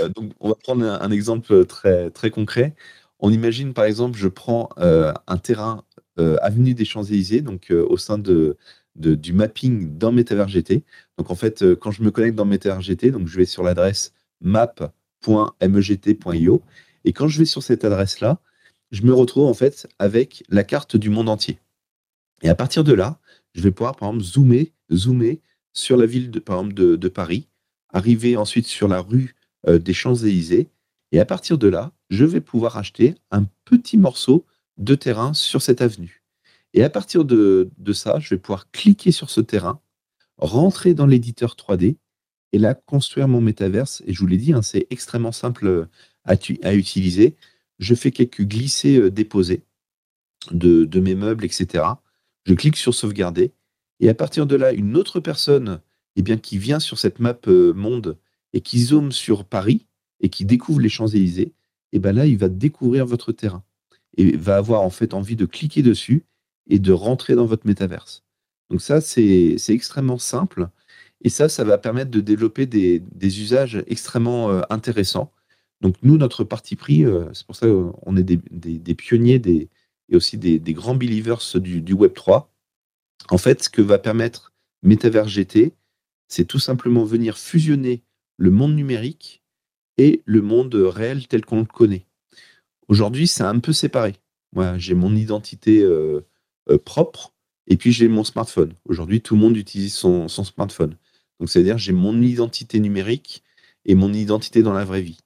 Euh, 0.00 0.08
donc, 0.08 0.32
on 0.40 0.48
va 0.48 0.54
prendre 0.56 0.84
un, 0.84 1.10
exemple 1.10 1.66
très, 1.66 2.10
très 2.10 2.30
concret. 2.30 2.74
On 3.20 3.30
imagine, 3.30 3.74
par 3.74 3.84
exemple, 3.84 4.18
je 4.18 4.26
prends 4.26 4.70
euh, 4.78 5.12
un 5.28 5.36
terrain 5.36 5.84
euh, 6.18 6.36
avenue 6.40 6.72
des 6.74 6.86
Champs-Élysées, 6.86 7.42
donc 7.42 7.70
au 7.70 7.96
sein 7.98 8.18
de, 8.18 8.56
du 8.96 9.32
mapping 9.34 9.96
dans 9.96 10.10
Metaverse 10.10 10.50
GT. 10.50 10.82
Donc, 11.18 11.30
en 11.30 11.34
fait, 11.36 11.74
quand 11.74 11.90
je 11.92 12.02
me 12.02 12.10
connecte 12.10 12.34
dans 12.34 12.46
Metaverse 12.46 12.82
GT, 12.86 13.10
donc 13.10 13.28
je 13.28 13.36
vais 13.36 13.44
sur 13.44 13.62
l'adresse 13.62 14.14
map.megt.io. 14.40 14.92
Et 17.04 17.12
quand 17.12 17.28
je 17.28 17.38
vais 17.38 17.44
sur 17.44 17.62
cette 17.62 17.84
adresse-là, 17.84 18.40
je 18.90 19.02
me 19.02 19.12
retrouve 19.12 19.46
en 19.46 19.54
fait 19.54 19.86
avec 19.98 20.42
la 20.48 20.64
carte 20.64 20.96
du 20.96 21.10
monde 21.10 21.28
entier. 21.28 21.60
Et 22.42 22.48
à 22.48 22.54
partir 22.54 22.84
de 22.84 22.94
là, 22.94 23.20
je 23.54 23.60
vais 23.60 23.70
pouvoir, 23.70 23.94
par 23.96 24.08
exemple, 24.08 24.24
zoomer, 24.24 24.72
zoomer 24.90 25.40
sur 25.78 25.96
la 25.96 26.06
ville 26.06 26.30
de, 26.30 26.96
de, 26.96 27.08
Paris, 27.08 27.46
arriver 27.90 28.36
ensuite 28.36 28.66
sur 28.66 28.88
la 28.88 29.00
rue 29.00 29.34
euh, 29.66 29.78
des 29.78 29.94
Champs-Élysées, 29.94 30.68
et 31.12 31.20
à 31.20 31.24
partir 31.24 31.56
de 31.56 31.68
là, 31.68 31.92
je 32.10 32.24
vais 32.24 32.40
pouvoir 32.40 32.76
acheter 32.76 33.14
un 33.30 33.44
petit 33.64 33.96
morceau 33.96 34.44
de 34.76 34.94
terrain 34.94 35.32
sur 35.32 35.62
cette 35.62 35.80
avenue. 35.80 36.22
Et 36.74 36.84
à 36.84 36.90
partir 36.90 37.24
de, 37.24 37.70
ça, 37.92 38.18
je 38.18 38.34
vais 38.34 38.38
pouvoir 38.38 38.70
cliquer 38.70 39.10
sur 39.10 39.30
ce 39.30 39.40
terrain, 39.40 39.80
rentrer 40.36 40.92
dans 40.92 41.06
l'éditeur 41.06 41.54
3D, 41.54 41.96
et 42.52 42.58
là, 42.58 42.74
construire 42.74 43.28
mon 43.28 43.40
métaverse. 43.40 44.02
Et 44.06 44.12
je 44.12 44.20
vous 44.20 44.26
l'ai 44.26 44.36
dit, 44.36 44.52
hein, 44.52 44.62
c'est 44.62 44.86
extrêmement 44.90 45.32
simple 45.32 45.88
à, 46.24 46.34
à, 46.62 46.74
utiliser. 46.74 47.36
Je 47.78 47.94
fais 47.94 48.10
quelques 48.10 48.42
glissés-déposés 48.42 49.62
euh, 50.52 50.86
de 50.86 51.00
mes 51.00 51.14
meubles, 51.14 51.44
etc. 51.44 51.84
Je 52.44 52.54
clique 52.54 52.76
sur 52.76 52.94
sauvegarder 52.94 53.52
et 54.00 54.08
à 54.08 54.14
partir 54.14 54.46
de 54.46 54.56
là, 54.56 54.72
une 54.72 54.96
autre 54.96 55.20
personne 55.20 55.80
eh 56.16 56.22
bien, 56.22 56.36
qui 56.36 56.58
vient 56.58 56.80
sur 56.80 56.98
cette 56.98 57.20
map 57.20 57.38
euh, 57.46 57.72
monde 57.72 58.18
et 58.52 58.60
qui 58.60 58.80
zoome 58.80 59.12
sur 59.12 59.44
Paris 59.44 59.86
et 60.20 60.28
qui 60.28 60.44
découvre 60.44 60.80
les 60.80 60.88
Champs-Élysées, 60.88 61.52
eh 61.92 61.98
ben 61.98 62.14
là, 62.14 62.26
il 62.26 62.38
va 62.38 62.48
découvrir 62.48 63.06
votre 63.06 63.32
terrain 63.32 63.62
et 64.16 64.36
va 64.36 64.56
avoir 64.56 64.82
en 64.82 64.90
fait 64.90 65.14
envie 65.14 65.36
de 65.36 65.46
cliquer 65.46 65.82
dessus 65.82 66.24
et 66.68 66.78
de 66.78 66.92
rentrer 66.92 67.34
dans 67.34 67.46
votre 67.46 67.66
métaverse. 67.66 68.24
Donc 68.70 68.82
ça, 68.82 69.00
c'est 69.00 69.56
extrêmement 69.68 70.18
simple. 70.18 70.68
Et 71.22 71.30
ça, 71.30 71.48
ça 71.48 71.64
va 71.64 71.78
permettre 71.78 72.10
de 72.10 72.20
développer 72.20 72.66
des, 72.66 73.02
usages 73.22 73.82
extrêmement 73.86 74.50
euh, 74.50 74.60
intéressants. 74.70 75.32
Donc 75.80 75.96
nous, 76.02 76.18
notre 76.18 76.44
parti 76.44 76.76
pris, 76.76 77.04
c'est 77.32 77.46
pour 77.46 77.56
ça 77.56 77.66
qu'on 77.66 78.16
est 78.16 78.22
des, 78.24 78.94
pionniers 78.94 79.38
des, 79.38 79.68
et 80.08 80.16
aussi 80.16 80.36
des, 80.36 80.58
grands 80.74 80.96
believers 80.96 81.40
du, 81.54 81.80
du 81.80 81.92
Web 81.92 82.14
3. 82.14 82.52
En 83.30 83.38
fait, 83.38 83.64
ce 83.64 83.68
que 83.68 83.82
va 83.82 83.98
permettre 83.98 84.52
Metaverse 84.82 85.28
GT, 85.28 85.74
c'est 86.28 86.44
tout 86.44 86.58
simplement 86.58 87.04
venir 87.04 87.38
fusionner 87.38 88.02
le 88.36 88.50
monde 88.50 88.74
numérique 88.74 89.42
et 89.96 90.22
le 90.24 90.42
monde 90.42 90.74
réel 90.74 91.26
tel 91.26 91.44
qu'on 91.44 91.60
le 91.60 91.64
connaît. 91.66 92.06
Aujourd'hui, 92.86 93.26
c'est 93.26 93.42
un 93.42 93.58
peu 93.58 93.72
séparé. 93.72 94.14
Moi, 94.52 94.78
j'ai 94.78 94.94
mon 94.94 95.14
identité 95.14 95.82
euh, 95.82 96.20
euh, 96.70 96.78
propre 96.78 97.34
et 97.66 97.76
puis 97.76 97.92
j'ai 97.92 98.08
mon 98.08 98.24
smartphone. 98.24 98.72
Aujourd'hui, 98.86 99.20
tout 99.20 99.34
le 99.34 99.40
monde 99.40 99.56
utilise 99.56 99.94
son, 99.94 100.28
smartphone. 100.28 100.96
Donc, 101.38 101.50
c'est-à-dire, 101.50 101.78
j'ai 101.78 101.92
mon 101.92 102.20
identité 102.22 102.80
numérique 102.80 103.42
et 103.84 103.94
mon 103.94 104.12
identité 104.12 104.62
dans 104.62 104.72
la 104.72 104.84
vraie 104.84 105.02
vie. 105.02 105.18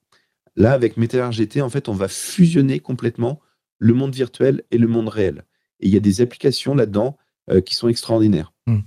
Là, 0.56 0.72
avec 0.72 0.96
Metaverse 0.96 1.36
GT, 1.36 1.62
en 1.62 1.70
fait, 1.70 1.88
on 1.88 1.94
va 1.94 2.08
fusionner 2.08 2.80
complètement 2.80 3.40
le 3.78 3.94
monde 3.94 4.14
virtuel 4.14 4.64
et 4.70 4.78
le 4.78 4.88
monde 4.88 5.08
réel. 5.08 5.44
Et 5.80 5.86
il 5.86 5.94
y 5.94 5.96
a 5.96 6.00
des 6.00 6.20
applications 6.20 6.74
là-dedans 6.74 7.16
qui 7.64 7.74
sont 7.74 7.88
extraordinaires. 7.88 8.52
Hmm. 8.66 8.80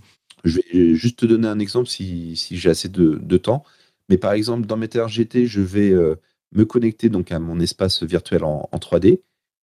Je 0.46 0.60
vais 0.60 0.96
juste 0.96 1.20
te 1.20 1.26
donner 1.26 1.48
un 1.48 1.58
exemple 1.58 1.89
si, 1.89 2.36
j'ai 2.36 2.70
assez 2.70 2.88
de, 2.88 3.38
temps. 3.38 3.63
Mais 4.10 4.18
par 4.18 4.34
exemple, 4.34 4.68
dans 4.68 4.78
Metaverse 4.78 5.12
GT, 5.12 5.48
je 5.48 5.62
vais 5.62 5.89
euh, 5.89 6.15
me 6.52 6.65
connecter 6.65 7.10
donc 7.10 7.32
à 7.32 7.39
mon 7.39 7.60
espace 7.60 8.04
virtuel 8.04 8.44
en, 8.44 8.70
3D. 8.74 9.22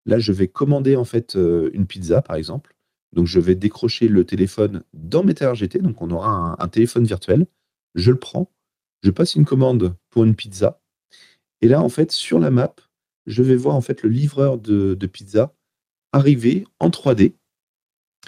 Là, 0.07 0.19
je 0.19 0.33
vais 0.33 0.49
commander 0.49 0.97
en 0.97 1.05
fait 1.05 1.37
euh, 1.37 1.69
une 1.75 1.87
pizza, 1.87 2.23
par 2.23 2.37
exemple. 2.37 2.75
Donc, 3.13 3.27
je 3.27 3.39
vais 3.41 3.55
décrocher 3.55 4.09
le 4.09 4.25
téléphone 4.25 4.83
dans 4.95 5.23
Metaverse 5.23 5.59
GT. 5.59 5.81
Donc, 5.81 6.01
on 6.01 6.11
aura 6.11 6.57
un, 6.59 6.69
téléphone 6.69 7.05
virtuel. 7.05 7.47
Je 7.95 8.11
le 8.11 8.19
prends. 8.19 8.51
Je 9.03 9.11
passe 9.11 9.35
une 9.35 9.45
commande 9.45 9.95
pour 10.09 10.25
une 10.25 10.35
pizza. 10.35 10.81
Et 11.61 11.69
là, 11.69 11.83
en 11.83 11.91
fait, 11.91 12.11
sur 12.11 12.39
la 12.39 12.51
map, 12.51 12.75
je 13.27 13.43
vais 13.43 13.57
voir 13.57 13.77
en 13.77 13.83
fait 13.83 14.03
le 14.03 14.09
livreur 14.09 14.57
de, 14.57 14.95
de 14.95 15.07
pizza 15.07 15.53
arriver 16.13 16.65
en 16.79 16.89
3D 16.89 17.35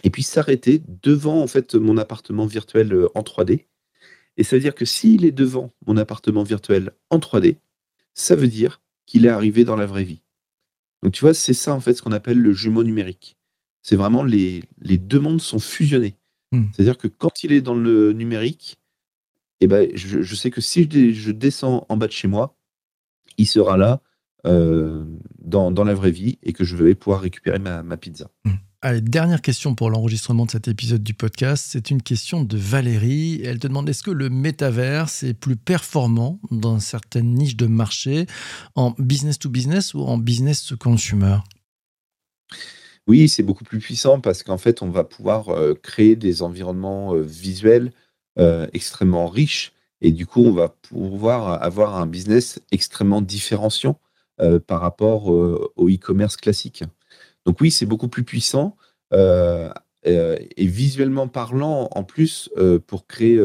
et 0.04 0.10
puis 0.10 0.22
s'arrêter 0.22 0.82
devant 1.02 1.42
en 1.42 1.46
fait 1.46 1.74
mon 1.74 1.98
appartement 1.98 2.46
virtuel 2.46 2.92
euh, 2.92 3.08
en 3.14 3.22
3D. 3.22 3.66
Et 4.36 4.44
ça 4.44 4.56
veut 4.56 4.62
dire 4.62 4.74
que 4.74 4.84
s'il 4.84 5.24
est 5.24 5.32
devant 5.32 5.72
mon 5.86 5.96
appartement 5.96 6.42
virtuel 6.42 6.92
en 7.10 7.18
3D, 7.18 7.56
ça 8.14 8.34
veut 8.34 8.48
dire 8.48 8.80
qu'il 9.06 9.26
est 9.26 9.30
arrivé 9.30 9.64
dans 9.64 9.76
la 9.76 9.86
vraie 9.86 10.04
vie. 10.04 10.22
Donc 11.02 11.12
tu 11.12 11.20
vois, 11.20 11.34
c'est 11.34 11.54
ça 11.54 11.74
en 11.74 11.80
fait 11.80 11.94
ce 11.94 12.02
qu'on 12.02 12.12
appelle 12.12 12.38
le 12.38 12.52
jumeau 12.52 12.84
numérique. 12.84 13.36
C'est 13.82 13.96
vraiment 13.96 14.22
les, 14.22 14.62
les 14.80 14.96
deux 14.96 15.20
mondes 15.20 15.40
sont 15.40 15.58
fusionnés. 15.58 16.16
Hmm. 16.52 16.66
C'est-à-dire 16.72 16.98
que 16.98 17.08
quand 17.08 17.44
il 17.44 17.52
est 17.52 17.60
dans 17.60 17.74
le 17.74 18.12
numérique, 18.12 18.78
eh 19.60 19.66
ben, 19.66 19.90
je, 19.94 20.34
sais 20.34 20.50
que 20.50 20.60
si 20.60 20.88
je, 20.90 21.30
descends 21.30 21.86
en 21.88 21.96
bas 21.96 22.06
de 22.06 22.12
chez 22.12 22.28
moi, 22.28 22.56
il 23.38 23.46
sera 23.46 23.76
là 23.76 24.00
euh, 24.44 25.04
dans, 25.38 25.70
dans, 25.70 25.84
la 25.84 25.94
vraie 25.94 26.10
vie 26.10 26.38
et 26.42 26.52
que 26.52 26.64
je 26.64 26.76
vais 26.76 26.94
pouvoir 26.94 27.20
récupérer 27.20 27.58
ma, 27.58 27.82
ma 27.82 27.96
pizza. 27.96 28.30
Hmm. 28.44 28.54
Dernière 28.84 29.40
question 29.42 29.76
pour 29.76 29.90
l'enregistrement 29.90 30.44
de 30.44 30.50
cet 30.50 30.66
épisode 30.66 31.04
du 31.04 31.14
podcast. 31.14 31.66
C'est 31.68 31.92
une 31.92 32.02
question 32.02 32.42
de 32.42 32.56
Valérie. 32.56 33.40
Elle 33.44 33.60
te 33.60 33.68
demande 33.68 33.88
est-ce 33.88 34.02
que 34.02 34.10
le 34.10 34.28
métaverse 34.28 35.22
est 35.22 35.34
plus 35.34 35.54
performant 35.54 36.40
dans 36.50 36.80
certaines 36.80 37.32
niches 37.32 37.56
de 37.56 37.66
marché 37.66 38.26
en 38.74 38.92
business 38.98 39.38
to 39.38 39.48
business 39.48 39.94
ou 39.94 40.00
en 40.00 40.18
business 40.18 40.66
to 40.66 40.76
consumer? 40.76 41.36
Oui, 43.06 43.28
c'est 43.28 43.44
beaucoup 43.44 43.62
plus 43.62 43.78
puissant 43.78 44.18
parce 44.18 44.42
qu'en 44.42 44.58
fait, 44.58 44.82
on 44.82 44.90
va 44.90 45.04
pouvoir 45.04 45.50
euh, 45.50 45.74
créer 45.80 46.16
des 46.16 46.42
environnements 46.42 47.14
euh, 47.14 47.20
visuels 47.20 47.92
euh, 48.40 48.66
extrêmement 48.72 49.28
riches 49.28 49.72
et 50.00 50.10
du 50.10 50.26
coup, 50.26 50.42
on 50.42 50.52
va 50.52 50.70
pouvoir 50.70 51.62
avoir 51.62 52.00
un 52.00 52.06
business 52.06 52.60
extrêmement 52.72 53.22
différenciant 53.22 54.00
par 54.66 54.80
rapport 54.80 55.28
au 55.28 55.88
e-commerce 55.88 56.36
classique. 56.36 56.82
Donc 57.46 57.60
oui, 57.60 57.70
c'est 57.70 57.86
beaucoup 57.86 58.08
plus 58.08 58.24
puissant 58.24 58.76
euh, 59.12 59.70
euh, 60.06 60.36
et 60.56 60.66
visuellement 60.66 61.28
parlant, 61.28 61.88
en 61.92 62.04
plus, 62.04 62.50
euh, 62.56 62.78
pour 62.78 63.06
créer 63.06 63.40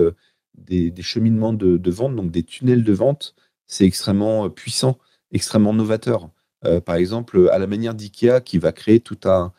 des, 0.56 0.94
cheminements 1.02 1.54
de, 1.54 1.92
vente, 1.92 2.16
donc 2.16 2.32
des 2.32 2.44
tunnels 2.44 2.84
de 2.84 2.94
vente, 2.94 3.36
c'est 3.68 3.86
extrêmement 3.86 4.50
puissant, 4.50 4.98
extrêmement 5.32 5.74
novateur. 5.74 6.30
par 6.86 6.96
exemple, 6.96 7.50
à 7.52 7.60
la 7.60 7.68
manière 7.68 7.94
d'IKEA 7.94 8.42
qui 8.42 8.58
va 8.58 8.72
créer 8.72 9.00
tout 9.00 9.20
un, 9.26 9.54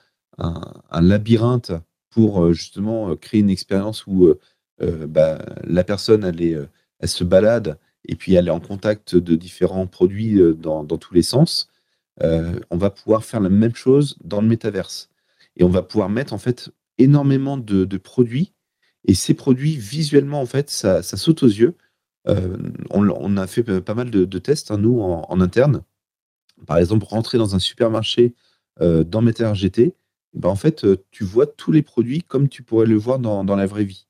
labyrinthe 1.01 1.72
pour 2.11 2.53
justement 2.53 3.14
créer 3.16 3.40
une 3.40 3.51
expérience 3.51 4.07
où 4.07 4.35
bah, 4.81 5.38
la 5.64 5.85
personne 5.85 6.24
elle, 6.24 6.68
elle 7.01 7.09
se 7.09 7.24
balade 7.24 7.79
et 8.07 8.16
puis 8.16 8.35
elle 8.35 8.48
est 8.48 8.53
en 8.53 8.61
contact 8.61 9.14
de 9.14 9.37
différents 9.37 9.87
produits 9.87 10.40
dans 10.57 10.85
tous 10.87 11.14
les 11.14 11.22
sens. 11.22 11.67
Euh, 12.22 12.59
on 12.70 12.76
va 12.76 12.90
pouvoir 12.90 13.24
faire 13.24 13.40
la 13.40 13.48
même 13.48 13.74
chose 13.74 14.16
dans 14.22 14.40
le 14.40 14.48
métaverse. 14.48 15.11
Et 15.57 15.64
on 15.64 15.68
va 15.68 15.83
pouvoir 15.83 16.09
mettre 16.09 16.33
en 16.33 16.38
fait 16.38 16.70
énormément 16.98 17.57
de, 17.57 17.85
produits. 17.96 18.52
Et 19.04 19.14
ces 19.14 19.35
produits, 19.35 19.76
visuellement, 19.76 20.40
en 20.40 20.46
fait, 20.46 20.70
ça, 20.70 21.02
saute 21.02 21.42
aux 21.42 21.48
yeux. 21.48 21.76
Euh, 22.26 22.59
on, 22.90 23.37
a 23.37 23.46
fait 23.46 23.62
pas 23.81 23.94
mal 23.94 24.11
de, 24.11 24.38
tests, 24.38 24.70
hein, 24.70 24.78
nous, 24.78 25.00
en, 25.00 25.40
interne. 25.40 25.83
Par 26.66 26.78
exemple, 26.78 27.07
rentrer 27.09 27.38
dans 27.38 27.54
un 27.54 27.59
supermarché 27.59 28.35
euh, 28.81 29.04
dans 29.04 29.22
Metaverse 29.22 29.59
GT, 29.59 29.94
ben, 30.35 30.48
en 30.48 30.57
fait, 30.57 30.87
tu 31.11 31.24
vois 31.24 31.46
tous 31.46 31.72
les 31.72 31.83
produits 31.83 32.22
comme 32.22 32.48
tu 32.48 32.62
pourrais 32.62 32.87
le 32.87 32.96
voir 32.96 33.18
dans, 33.18 33.57
la 33.57 33.66
vraie 33.66 33.85
vie. 33.85 34.07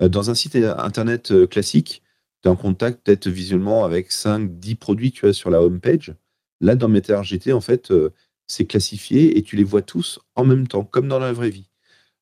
dans 0.00 0.30
un 0.30 0.34
site 0.34 0.56
internet 0.56 1.46
classique, 1.48 2.02
tu 2.42 2.48
es 2.48 2.52
en 2.52 2.56
contact 2.56 3.04
peut-être 3.04 3.28
visuellement 3.28 3.84
avec 3.84 4.12
5, 4.12 4.58
10 4.58 4.74
produits 4.76 5.10
tu 5.10 5.26
as 5.26 5.32
sur 5.32 5.50
la 5.50 5.62
home 5.62 5.80
page. 5.80 6.14
Là, 6.60 6.74
dans 6.76 6.88
GT, 7.22 7.52
en 7.52 7.60
fait, 7.60 7.90
euh, 7.90 8.10
c'est 8.46 8.66
classifié 8.66 9.38
et 9.38 9.42
tu 9.42 9.56
les 9.56 9.64
vois 9.64 9.82
tous 9.82 10.20
en 10.34 10.44
même 10.44 10.66
temps, 10.68 10.84
comme 10.84 11.08
dans 11.08 11.18
la 11.18 11.32
vraie 11.32 11.50
vie. 11.50 11.68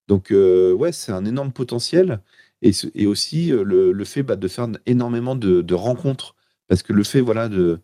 Donc, 0.08 0.30
euh, 0.32 0.72
ouais, 0.72 0.92
c'est 0.92 1.12
un 1.12 1.24
énorme 1.24 1.52
potentiel. 1.52 2.20
Et, 2.62 3.06
aussi 3.06 3.52
euh, 3.52 3.62
le, 3.62 4.04
fait 4.04 4.22
bah, 4.22 4.36
de 4.36 4.48
faire 4.48 4.68
énormément 4.86 5.36
de, 5.36 5.74
rencontres. 5.74 6.34
Parce 6.68 6.82
que 6.82 6.92
le 6.92 7.04
fait 7.04 7.20
voilà, 7.20 7.48
de, 7.48 7.80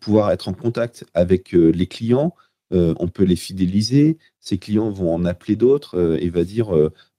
pouvoir 0.00 0.30
être 0.30 0.48
en 0.48 0.52
contact 0.54 1.06
avec 1.14 1.52
les 1.52 1.86
clients, 1.86 2.34
on 2.70 3.08
peut 3.08 3.24
les 3.24 3.36
fidéliser. 3.36 4.18
Ces 4.40 4.58
clients 4.58 4.90
vont 4.90 5.14
en 5.14 5.24
appeler 5.24 5.56
d'autres 5.56 6.18
et 6.20 6.28
va 6.28 6.44
dire 6.44 6.68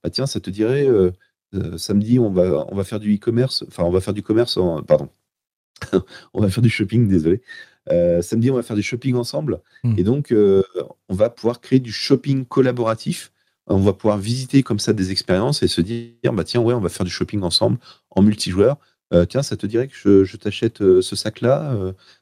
bah, 0.03 0.09
tiens, 0.11 0.27
ça 0.27 0.39
te 0.39 0.51
dirait, 0.51 0.87
samedi, 1.77 2.19
on 2.19 2.29
va, 2.29 2.83
faire 2.83 2.99
du 2.99 3.15
e-commerce, 3.15 3.65
enfin, 3.67 3.83
on 3.83 3.89
va 3.89 4.01
faire 4.01 4.13
du 4.13 4.21
commerce, 4.21 4.59
pardon, 4.87 5.09
on 6.33 6.41
va 6.41 6.49
faire 6.49 6.63
du 6.63 6.69
shopping, 6.69 7.07
désolé. 7.07 7.41
Euh, 7.91 8.21
samedi, 8.21 8.51
on 8.51 8.55
va 8.55 8.63
faire 8.63 8.75
du 8.75 8.83
shopping 8.83 9.15
ensemble. 9.15 9.61
Hmm. 9.83 9.95
Et 9.97 10.03
donc, 10.03 10.31
euh, 10.31 10.63
on 11.09 11.15
va 11.15 11.29
pouvoir 11.29 11.61
créer 11.61 11.79
du 11.79 11.91
shopping 11.91 12.45
collaboratif. 12.45 13.31
On 13.67 13.79
va 13.79 13.93
pouvoir 13.93 14.17
visiter 14.17 14.63
comme 14.63 14.79
ça 14.79 14.93
des 14.93 15.11
expériences 15.11 15.61
et 15.61 15.67
se 15.67 15.81
dire, 15.81 16.13
bah 16.33 16.43
tiens, 16.43 16.61
ouais, 16.61 16.73
on 16.73 16.79
va 16.79 16.89
faire 16.89 17.05
du 17.05 17.11
shopping 17.11 17.41
ensemble 17.43 17.77
en 18.11 18.21
multijoueur. 18.21 18.77
Euh, 19.13 19.25
tiens, 19.25 19.43
ça 19.43 19.57
te 19.57 19.65
dirait 19.65 19.87
que 19.87 20.23
je, 20.23 20.37
t'achète 20.37 20.79
ce 20.79 21.15
sac-là 21.15 21.75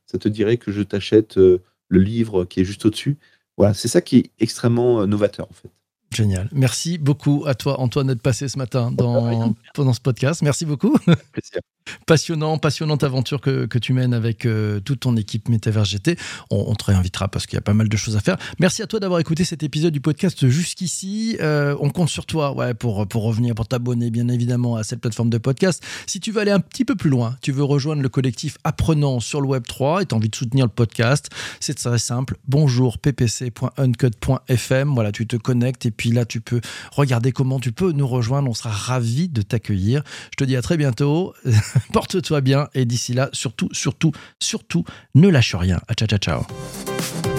Ça 0.06 0.18
te 0.18 0.28
dirait 0.28 0.58
que 0.58 0.72
je 0.72 0.82
t'achète 0.82 1.38
le 1.38 1.62
livre 1.90 2.46
qui 2.46 2.62
est 2.62 2.64
juste 2.64 2.86
au-dessus 2.86 3.18
Voilà, 3.58 3.76
c'est 3.76 3.88
ça 3.88 4.02
qui 4.02 4.18
est 4.18 4.32
extrêmement 4.40 5.06
novateur 5.06 5.48
en 5.50 5.54
fait. 5.54 5.70
Génial. 6.16 6.50
Merci 6.54 6.98
beaucoup 6.98 7.44
à 7.46 7.56
toi, 7.56 7.80
Antoine, 7.80 8.08
d'être 8.08 8.22
passé 8.22 8.48
ce 8.48 8.58
matin 8.58 8.92
dans, 8.92 9.54
pendant 9.74 9.94
ce 9.94 10.00
podcast. 10.00 10.42
Merci 10.42 10.66
beaucoup. 10.66 10.98
Plaisir. 11.32 11.62
Passionnant, 12.08 12.58
passionnante 12.58 13.04
aventure 13.04 13.42
que, 13.42 13.66
que 13.66 13.78
tu 13.78 13.94
mènes 13.94 14.14
avec 14.14 14.46
euh, 14.46 14.80
toute 14.80 15.02
ton 15.02 15.16
équipe 15.18 15.50
Metaverse 15.50 15.90
GT. 15.90 16.18
On, 16.50 16.74
te 16.74 16.86
réinvitera 16.86 17.28
parce 17.28 17.46
qu'il 17.46 17.58
y 17.58 17.60
a 17.60 17.62
pas 17.62 17.74
mal 17.74 17.90
de 17.90 17.98
choses 17.98 18.16
à 18.16 18.22
faire. 18.22 18.38
Merci 18.60 18.82
à 18.82 18.88
toi 18.88 19.00
d'avoir 19.00 19.20
écouté 19.20 19.44
cet 19.44 19.62
épisode 19.62 19.94
du 19.94 20.02
podcast 20.02 20.48
jusqu'ici. 20.48 21.38
Euh, 21.42 21.76
on 21.80 21.90
compte 21.90 22.10
sur 22.10 22.26
toi 22.26 22.56
ouais, 22.56 22.74
pour, 22.74 23.08
pour 23.08 23.24
revenir, 23.24 23.54
pour 23.54 23.68
t'abonner 23.68 24.10
bien 24.10 24.28
évidemment 24.30 24.78
à 24.78 24.84
cette 24.84 25.02
plateforme 25.02 25.30
de 25.30 25.38
podcast. 25.38 25.84
Si 26.08 26.20
tu 26.20 26.32
veux 26.32 26.42
aller 26.42 26.52
un 26.52 26.60
petit 26.60 26.86
peu 26.86 26.96
plus 26.96 27.10
loin, 27.10 27.38
tu 27.42 27.52
veux 27.52 27.64
rejoindre 27.64 28.02
le 28.02 28.10
collectif 28.10 28.58
Apprenant 28.64 29.20
sur 29.20 29.42
le 29.42 29.48
Web 29.48 29.64
3 29.68 30.02
et 30.02 30.06
tu 30.06 30.16
as 30.16 30.18
envie 30.18 30.30
de 30.30 30.36
soutenir 30.36 30.66
le 30.66 30.72
podcast, 30.72 31.30
c'est 31.60 31.76
très 31.76 32.00
simple. 32.00 32.38
Bonjour 32.48 32.98
ppc.uncut.fm. 32.98 34.94
Voilà, 34.94 35.12
tu 35.12 35.28
te 35.28 35.36
connectes 35.36 35.86
et 35.86 35.92
là 36.12 36.26
tu 36.26 36.42
peux 36.42 36.62
regarder 36.92 37.32
comment 37.32 37.60
tu 37.60 37.72
peux 37.72 37.92
nous 37.92 38.08
rejoindre. 38.08 38.50
On 38.50 38.54
sera 38.54 38.70
ravis 38.70 39.30
de 39.30 39.42
t'accueillir. 39.42 40.04
Je 40.32 40.38
te 40.38 40.44
dis 40.44 40.56
à 40.56 40.62
très 40.62 40.78
bientôt. 40.78 41.34
Porte-toi 41.94 42.42
bien 42.42 42.68
et 42.74 42.86
d'ici 42.86 43.14
là, 43.14 43.30
surtout, 43.34 43.70
surtout, 43.72 44.12
surtout, 44.40 44.84
ne 45.14 45.30
lâche 45.30 45.56
rien. 45.56 45.80
Ciao, 45.98 46.08
ciao, 46.08 46.20
ciao. 46.20 47.35